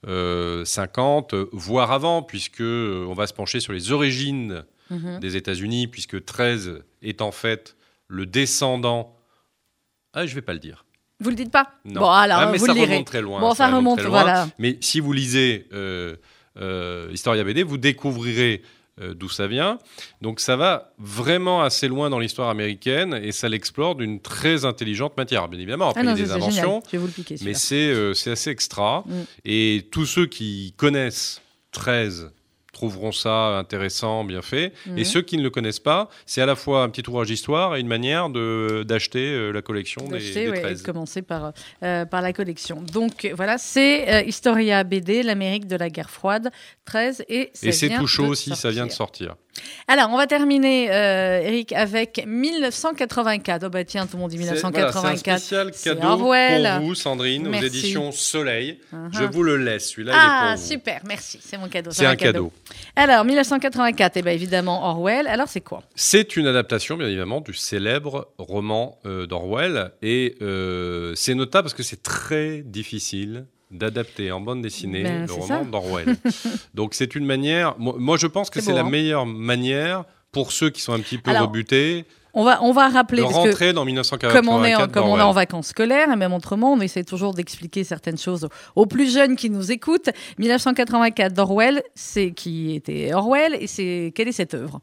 [0.07, 5.21] euh, 50, euh, voire avant, puisque on va se pencher sur les origines Mhm.
[5.21, 7.77] des États-Unis, puisque 13 est en fait
[8.09, 9.15] le descendant.
[10.15, 10.85] Ah, je vais pas le dire.
[11.21, 11.71] Vous le dites pas?
[11.85, 12.01] Non.
[12.01, 13.39] Bon, alors, Ah, mais vous ça le remonte très loin.
[13.41, 14.23] Bon, ça remonte, très loin.
[14.23, 14.49] voilà.
[14.59, 16.17] Mais si vous lisez euh,
[16.59, 18.63] euh, Historia BD, vous découvrirez
[19.15, 19.79] d'où ça vient.
[20.21, 25.17] Donc ça va vraiment assez loin dans l'histoire américaine et ça l'explore d'une très intelligente
[25.17, 25.49] matière.
[25.49, 27.13] Bien évidemment, après Ah non, il y a ça, des inventions, Je vais vous le
[27.13, 27.37] piquer.
[27.45, 29.05] mais c'est euh, c'est assez extra.
[29.07, 29.13] Mm.
[29.45, 31.41] Et tous ceux qui connaissent
[31.73, 32.31] 13
[32.81, 34.73] trouveront ça intéressant, bien fait.
[34.97, 37.77] Et ceux qui ne le connaissent pas, c'est à la fois un petit ouvrage d'histoire
[37.77, 40.81] et une manière d'acheter euh, la collection des, des ouais, et 13.
[40.81, 41.53] de commencer par,
[41.83, 42.81] euh, par la collection.
[42.81, 46.51] Donc voilà, c'est euh, Historia BD, l'Amérique de la guerre froide,
[46.87, 49.37] 13, et ça Et c'est tout chaud aussi, ça vient de sortir.
[49.89, 53.65] Alors, on va terminer, euh, Eric, avec 1984.
[53.67, 55.39] Oh bah tiens, tout le monde dit C'est voilà, un 1984.
[55.39, 57.65] spécial cadeau pour vous, Sandrine, Merci.
[57.65, 58.79] aux éditions Soleil.
[58.95, 59.09] Uh-huh.
[59.13, 60.69] Je vous le laisse, celui-là, Ah, il est pour vous.
[60.71, 61.91] super, merci, c'est mon cadeau.
[61.91, 62.53] C'est un cadeau.
[62.97, 65.27] Alors, 1984, eh ben, évidemment, Orwell.
[65.27, 65.83] Alors, c'est quoi?
[65.95, 69.93] C'est une adaptation, bien évidemment, du célèbre roman euh, d'Orwell.
[70.03, 75.33] Et euh, c'est notable parce que c'est très difficile d'adapter en bande dessinée Ben, le
[75.33, 76.17] roman d'Orwell.
[76.75, 77.75] Donc c'est une manière...
[77.79, 78.91] Moi, moi, je pense que C'est la hein.
[78.91, 82.89] meilleure manière pour ceux qui sont un petit peu Alors, rebutés on va, on va
[82.89, 85.17] rappeler, de parce que rentrer dans 1984 comme on est, en, comme on est en
[85.17, 85.35] d'Orwell.
[85.35, 89.51] vacances scolaires, et même autrement, on essaie toujours d'expliquer certaines choses aux, plus jeunes qui
[89.51, 90.11] nous écoutent.
[90.39, 94.81] 1984 d'Orwell, c'est qui était Orwell, et c'est quelle est cette œuvre?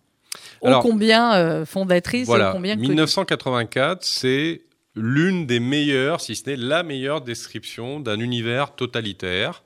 [0.61, 2.89] Ô combien euh, fondatrice, Voilà, combien connue?
[2.89, 4.61] 1984, c'est
[4.97, 9.63] l'une des meilleures, si ce n'est la meilleure description d'un univers totalitaire.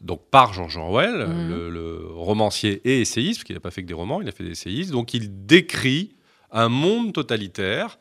[0.00, 1.48] Donc par George Orwell, Mhm.
[1.50, 4.32] le, le romancier et essayiste, parce qu'il n'a pas fait que des romans, il a
[4.32, 4.92] fait des essayistes.
[4.92, 6.14] Donc il décrit
[6.52, 7.98] un monde totalitaire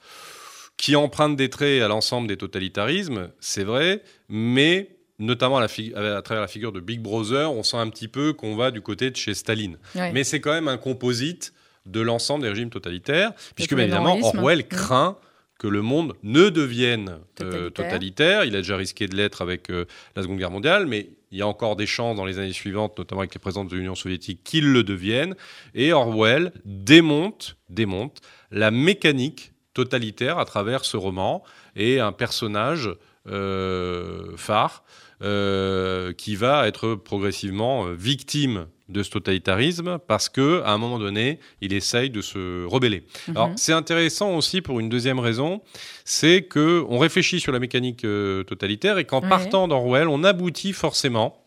[0.77, 5.93] qui emprunte des traits à l'ensemble des totalitarismes, c'est vrai, mais notamment à, la fi-
[5.93, 8.79] à travers la figure de Big Brother, on sent un petit peu qu'on va du
[8.81, 9.77] côté de chez Staline.
[9.95, 10.13] Ouais.
[10.13, 11.53] Mais c'est quand même un composite
[11.85, 14.17] de l'ensemble des régimes totalitaires, puisque bien évidemment.
[14.23, 14.63] Orwell Mm.
[14.63, 15.17] craint
[15.59, 17.73] que le monde ne devienne euh, Totalitaire.
[17.73, 18.45] totalitaire.
[18.45, 19.85] Il a déjà risqué de l'être avec euh,
[20.15, 22.97] la Seconde Guerre mondiale, mais il y a encore des chances dans les années suivantes,
[22.97, 25.35] notamment avec les présences de l'Union soviétique, qu'il le devienne.
[25.75, 31.43] Et Orwell démonte, démonte la mécanique totalitaire à travers ce roman
[31.75, 32.89] et un personnage
[33.27, 34.83] euh, phare
[35.21, 41.39] euh, qui va être progressivement victime de ce totalitarisme parce que à un moment donné,
[41.61, 43.03] il essaye de se rebeller.
[43.29, 43.57] Alors Mhm.
[43.57, 45.61] c'est intéressant aussi pour une deuxième raison,
[46.05, 49.29] c'est que on réfléchit sur la mécanique euh, totalitaire et qu'en Ouais.
[49.29, 51.45] partant d'Orwell, on aboutit forcément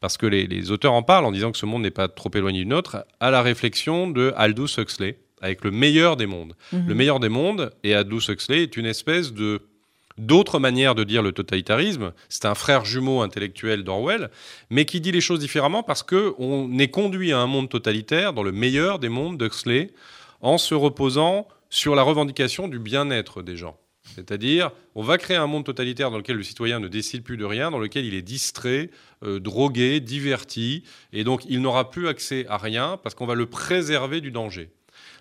[0.00, 2.30] parce que les, les auteurs en parlent en disant que ce monde n'est pas trop
[2.34, 6.54] éloigné du nôtre, à la réflexion de Aldous Huxley avec le meilleur des mondes.
[6.72, 6.88] Mhm.
[6.88, 9.60] Le meilleur des mondes, et Aldous Huxley est une espèce de
[10.18, 12.12] d'autres manières de dire le totalitarisme.
[12.28, 14.30] C'est un frère jumeau intellectuel d'Orwell,
[14.70, 18.32] mais qui dit les choses différemment parce que on est conduit à un monde totalitaire
[18.32, 19.92] dans le meilleur des mondes d'Huxley
[20.40, 23.76] en se reposant sur la revendication du bien-être des gens.
[24.14, 27.44] C'est-à-dire, on va créer un monde totalitaire dans lequel le citoyen ne décide plus de
[27.44, 28.90] rien, dans lequel il est distrait,
[29.24, 33.46] euh, drogué, diverti, et donc il n'aura plus accès à rien parce qu'on va le
[33.46, 34.70] préserver du danger.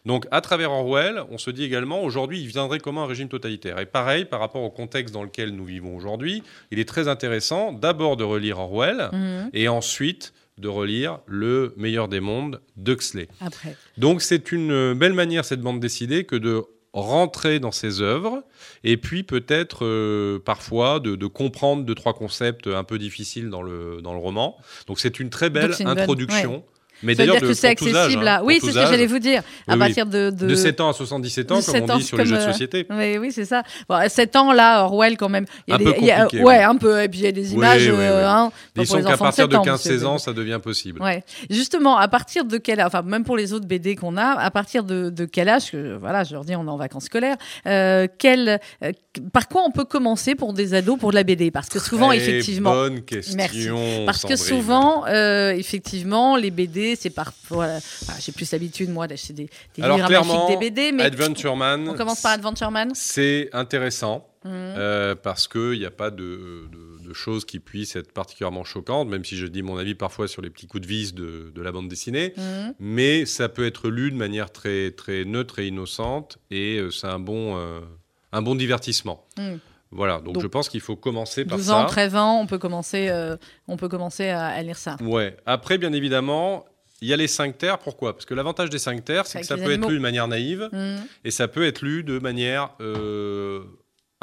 [0.06, 3.80] Donc, à travers Orwell, on se dit également, aujourd'hui, il viendrait comment un régime totalitaire
[3.80, 7.72] Et pareil, par rapport au contexte dans lequel nous vivons aujourd'hui, il est très intéressant
[7.72, 9.50] d'abord de relire Orwell Mhm.
[9.54, 13.28] et ensuite de relire Le meilleur des mondes d'Huxley.
[13.42, 13.76] Après.
[13.98, 16.64] Donc, c'est une belle manière, cette bande dessinée, que de
[16.96, 18.44] rentrer dans ses œuvres
[18.84, 23.64] et puis peut-être euh, parfois de, de comprendre deux, trois concepts un peu difficiles dans
[23.64, 24.58] le, dans le roman.
[24.86, 26.64] Donc, c'est une très belle bonne- introduction.
[27.04, 28.44] Mais d'ailleurs, que c'est accessible hein, à.
[28.44, 29.42] Oui, c'est ce que j'allais vous dire.
[29.68, 30.48] À partir de, de...
[30.48, 32.86] De 7 ans à 77 ans, comme 7 on dit sur les jeux de société.
[32.90, 33.64] Oui, oui, c'est ça.
[33.90, 35.46] Bon, à 7 ans, là, Orwell, quand même.
[35.68, 36.56] Il y a Un des, peu il y a- ouais, oui.
[36.56, 37.02] un peu.
[37.04, 37.88] Et puis, il y a des images.
[37.90, 40.08] hein, Ils pour sont qu'à partir de sept ans, 15-16 monsieur.
[40.08, 41.02] ans, ça devient possible.
[41.02, 41.24] Ouais.
[41.50, 44.52] Justement, à partir de quel âge, enfin même pour les autres BD qu'on a, à
[44.52, 47.36] partir de, de quel âge, que, voilà, je leur dis, on est en vacances scolaires,
[47.68, 48.92] euh, quel, euh,
[49.32, 52.08] par quoi on peut commencer pour des ados pour de la BD Parce que souvent,
[52.08, 53.36] Très effectivement, Bonne question.
[53.38, 53.70] Merci.
[54.06, 59.34] parce que souvent, euh, effectivement, les BD, c'est parfois, enfin, j'ai plus l'habitude moi d'acheter
[59.34, 61.88] des, des Alors, livres clairement, des BD, mais Adventure Man.
[61.90, 62.92] on commence par Adventure Man.
[62.94, 64.52] C'est intéressant Mhm.
[64.54, 69.08] euh, parce qu'il n'y a pas de, de- de choses qui puissent être particulièrement choquantes,
[69.08, 71.62] même si je dis mon avis parfois sur les petits coups de vis de, de
[71.62, 72.34] la bande dessinée.
[72.36, 72.74] Mhm.
[72.80, 77.08] Mais ça peut être lu de manière très, très neutre et innocente et euh, c'est
[77.08, 77.80] un bon, euh,
[78.34, 79.26] un bon divertissement.
[79.38, 79.60] Mhm.
[79.96, 81.78] Voilà, donc, Donc, je pense qu'il faut commencer par 12 ça.
[81.78, 83.38] ans, 13 ans, on peut commencer, euh,
[83.68, 84.98] on peut commencer à, à lire ça.
[85.02, 85.38] Ouais.
[85.46, 86.66] Après, bien évidemment,
[87.04, 87.78] il y a les 5 terres.
[87.80, 88.14] Pourquoi?
[88.14, 90.70] Parce que l'avantage des 5 terres, c'est que ça peut être lu de manière naïve
[90.72, 91.04] Mhm.
[91.26, 93.62] et ça peut être lu de manière euh,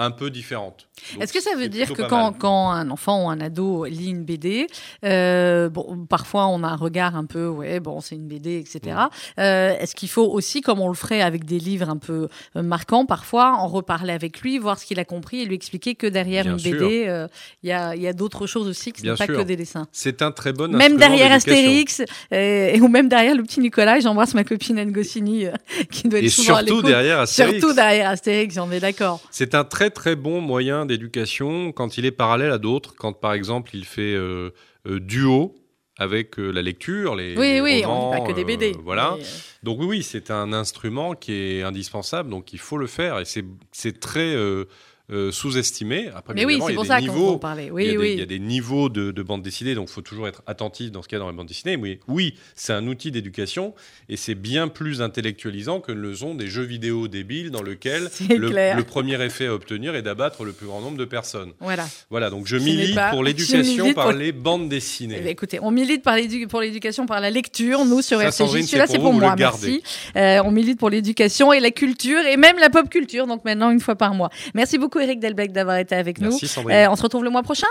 [0.00, 0.88] un peu différentes.
[1.12, 4.24] Donc, Est-ce que ça veut dire que quand, un enfant ou un ado lit une
[4.24, 4.66] BD,
[5.04, 8.80] euh, bon, parfois on a un regard un peu, ouais, bon, c'est une BD, etc.
[8.96, 9.40] Mm.
[9.40, 12.62] Euh, Est-ce qu'il faut aussi, comme on le ferait avec des livres un peu euh,
[12.62, 16.06] marquants, parfois en reparler avec lui, voir ce qu'il a compris et lui expliquer que
[16.06, 16.72] derrière Bien une sûr.
[16.72, 17.28] BD, euh,
[17.62, 19.42] il y a, il y a d'autres choses aussi que ce Bien n'est pas que
[19.42, 19.86] des dessins.
[19.92, 21.30] C'est un très bon Même derrière.
[21.30, 25.44] Astérix, et, ou même derrière le petit Nicolas, j'embrasse ma copine Anne Goscinny,
[25.90, 27.58] qui doit être Et souvent surtout derrière Astérix.
[27.58, 29.20] Surtout derrière Astérix, on est d'accord.
[29.30, 32.94] C'est un très très bon moyen d'éducation quand il est parallèle à d'autres.
[32.96, 34.50] Quand par exemple il fait euh,
[34.88, 35.54] euh, duo
[35.98, 38.72] avec euh, la lecture, les, Oui, les oui, on romans, dit pas que des BD.
[38.82, 39.16] voilà.
[39.18, 39.24] Mais,
[39.62, 43.24] Donc oui, oui, c'est un instrument qui est indispensable, donc il faut le faire et
[43.26, 44.34] c'est c'est très
[45.10, 46.10] euh, sous-estimé.
[46.14, 47.28] Après, Mais oui, c'est pour ça qu'on niveaux.
[47.34, 47.64] en parlait.
[47.64, 48.12] il, y Oui, a des, oui.
[48.14, 50.90] il y a des niveaux de, de bande dessinée, donc il faut toujours être attentif
[50.92, 51.76] dans ce a dans la bande dessinée.
[51.76, 53.74] Mais oui, c'est un outil d'éducation
[54.08, 58.08] et c'est bien plus intellectualisant que ne le sont des jeux vidéo débiles dans lesquels
[58.12, 61.52] C'est le, premier effet à obtenir est d'abattre le plus grand nombre de personnes.
[61.60, 61.86] Voilà.
[62.10, 65.28] Voilà, donc je milite pas- pour l'éducation par pour- les bandes Eh bien, dessinées.
[65.28, 66.16] écoutez, on milite par
[66.48, 68.20] pour l'éducation par la lecture, nous sur.
[68.32, 69.82] Sandrine, Celui-là, c'est pour pour vous, vous moi, merci.
[70.16, 73.70] Euh, on milite pour l'éducation et la culture et même la pop culture, donc maintenant
[73.70, 74.30] une fois par mois.
[74.54, 76.48] Merci beaucoup Eric Delbecq d'avoir été avec Merci nous.
[76.48, 76.76] Sandrine.
[76.76, 77.66] Euh, on se retrouve le mois prochain.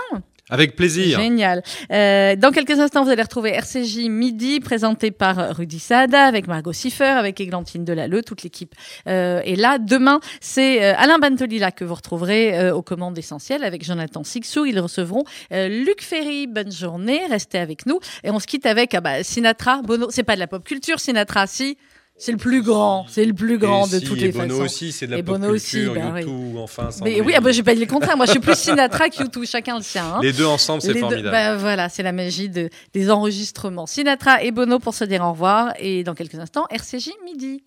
[0.50, 1.20] Avec plaisir.
[1.20, 1.62] Génial.
[1.92, 6.72] Euh, dans quelques instants, vous allez retrouver RCJ Midi, présenté par Rudy Saada, avec Margot
[6.72, 8.74] Siffer, avec Églantine Delalleux, toute l'équipe
[9.06, 9.78] euh, est là.
[9.78, 14.64] Demain, c'est euh, Alain Bantolila que vous retrouverez euh, aux commandes essentielles avec Jonathan Sixou.
[14.64, 16.48] Ils recevront Luc Ferry.
[16.48, 18.00] Bonne journée, restez avec nous.
[18.24, 20.08] Et on se quitte avec ah bah, Sinatra, Bono.
[20.10, 21.78] C'est pas de la pop culture, Sinatra, si.
[22.22, 24.48] C'est le plus grand, c'est le plus grand Et de si, toutes et les Bono
[24.56, 24.64] façons.
[24.64, 26.20] aussi, c'est de la Et pop Bono aussi, culture, ben oui.
[26.20, 26.90] YouTube, enfin.
[27.02, 28.18] Mais oui, ah bah, j'ai pas dit le contraire.
[28.18, 30.04] Moi, je suis plus Sinatra que YouTube, chacun le sien.
[30.16, 30.18] hein.
[30.22, 31.30] Les deux ensemble, c'est Les deux- formidable.
[31.30, 33.86] bah, voilà, c'est la magie de, des enregistrements.
[33.86, 35.72] Sinatra et Bono pour se dire au revoir.
[35.78, 37.62] Et dans quelques instants, RCJ midi.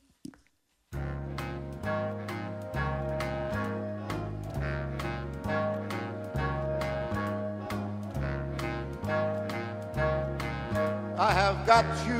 [11.17, 12.19] I have got you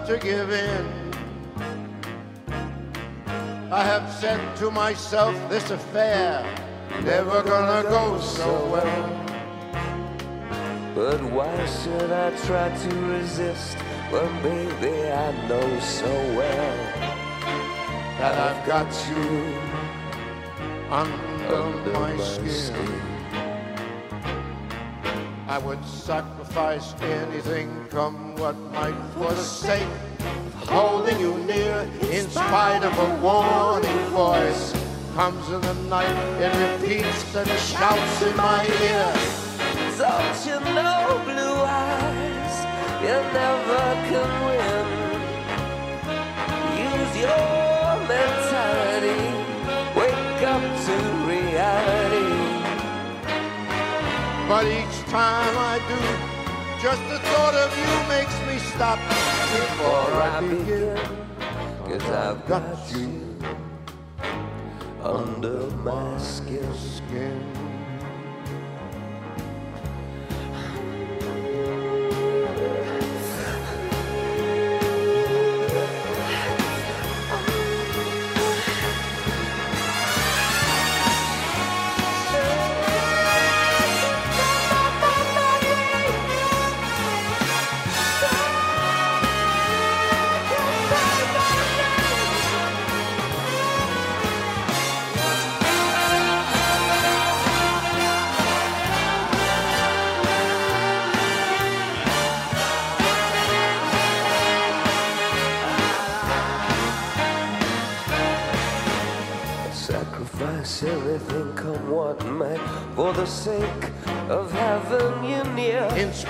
[0.11, 0.85] to give in.
[3.71, 6.43] I have said to myself, this affair
[7.03, 9.07] never gonna go so well.
[10.93, 13.77] But why should I try to resist
[14.11, 16.77] when, baby, I know so well
[18.19, 19.25] that I've got you
[20.91, 22.49] under, under my, my skin.
[22.49, 23.20] skin?
[25.51, 29.83] I would sacrifice anything, come what might, for the sake
[30.55, 31.89] of holding you near.
[32.09, 34.71] In spite of a warning voice,
[35.13, 39.11] comes in the night, it repeats and shouts in my ear.
[39.97, 42.55] Don't you know, blue eyes,
[43.03, 44.87] you never can win.
[46.79, 49.19] Use your mentality,
[49.99, 50.95] wake up to
[51.27, 52.41] reality.
[54.51, 54.65] But
[55.11, 58.97] time I do, just the thought of you makes me stop
[59.59, 60.97] before I begin.
[61.83, 63.35] Cause I've got you
[65.03, 67.50] under my skin.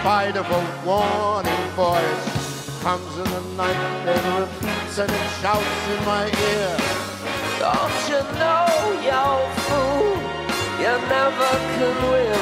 [0.02, 3.76] In of a warning voice, comes in the night
[4.10, 6.74] and repeats and it shouts in my ear.
[7.62, 8.66] Don't you know,
[9.06, 9.24] you
[9.70, 10.18] fool,
[10.82, 12.42] you never can win.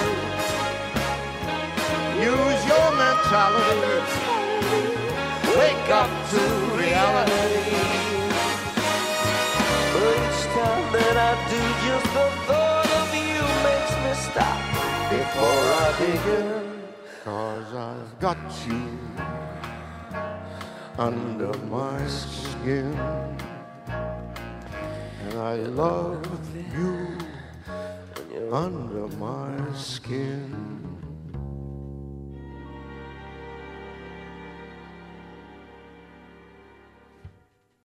[2.31, 4.07] Use your mentality,
[5.59, 6.41] wake up to
[6.79, 7.75] reality.
[9.91, 14.61] But each time that I do, just the thought of you makes me stop
[15.11, 16.58] before I begin.
[17.79, 18.99] I've got you
[20.97, 22.93] under my skin.
[25.23, 26.25] And I love
[26.75, 27.17] you
[28.51, 30.78] under my skin.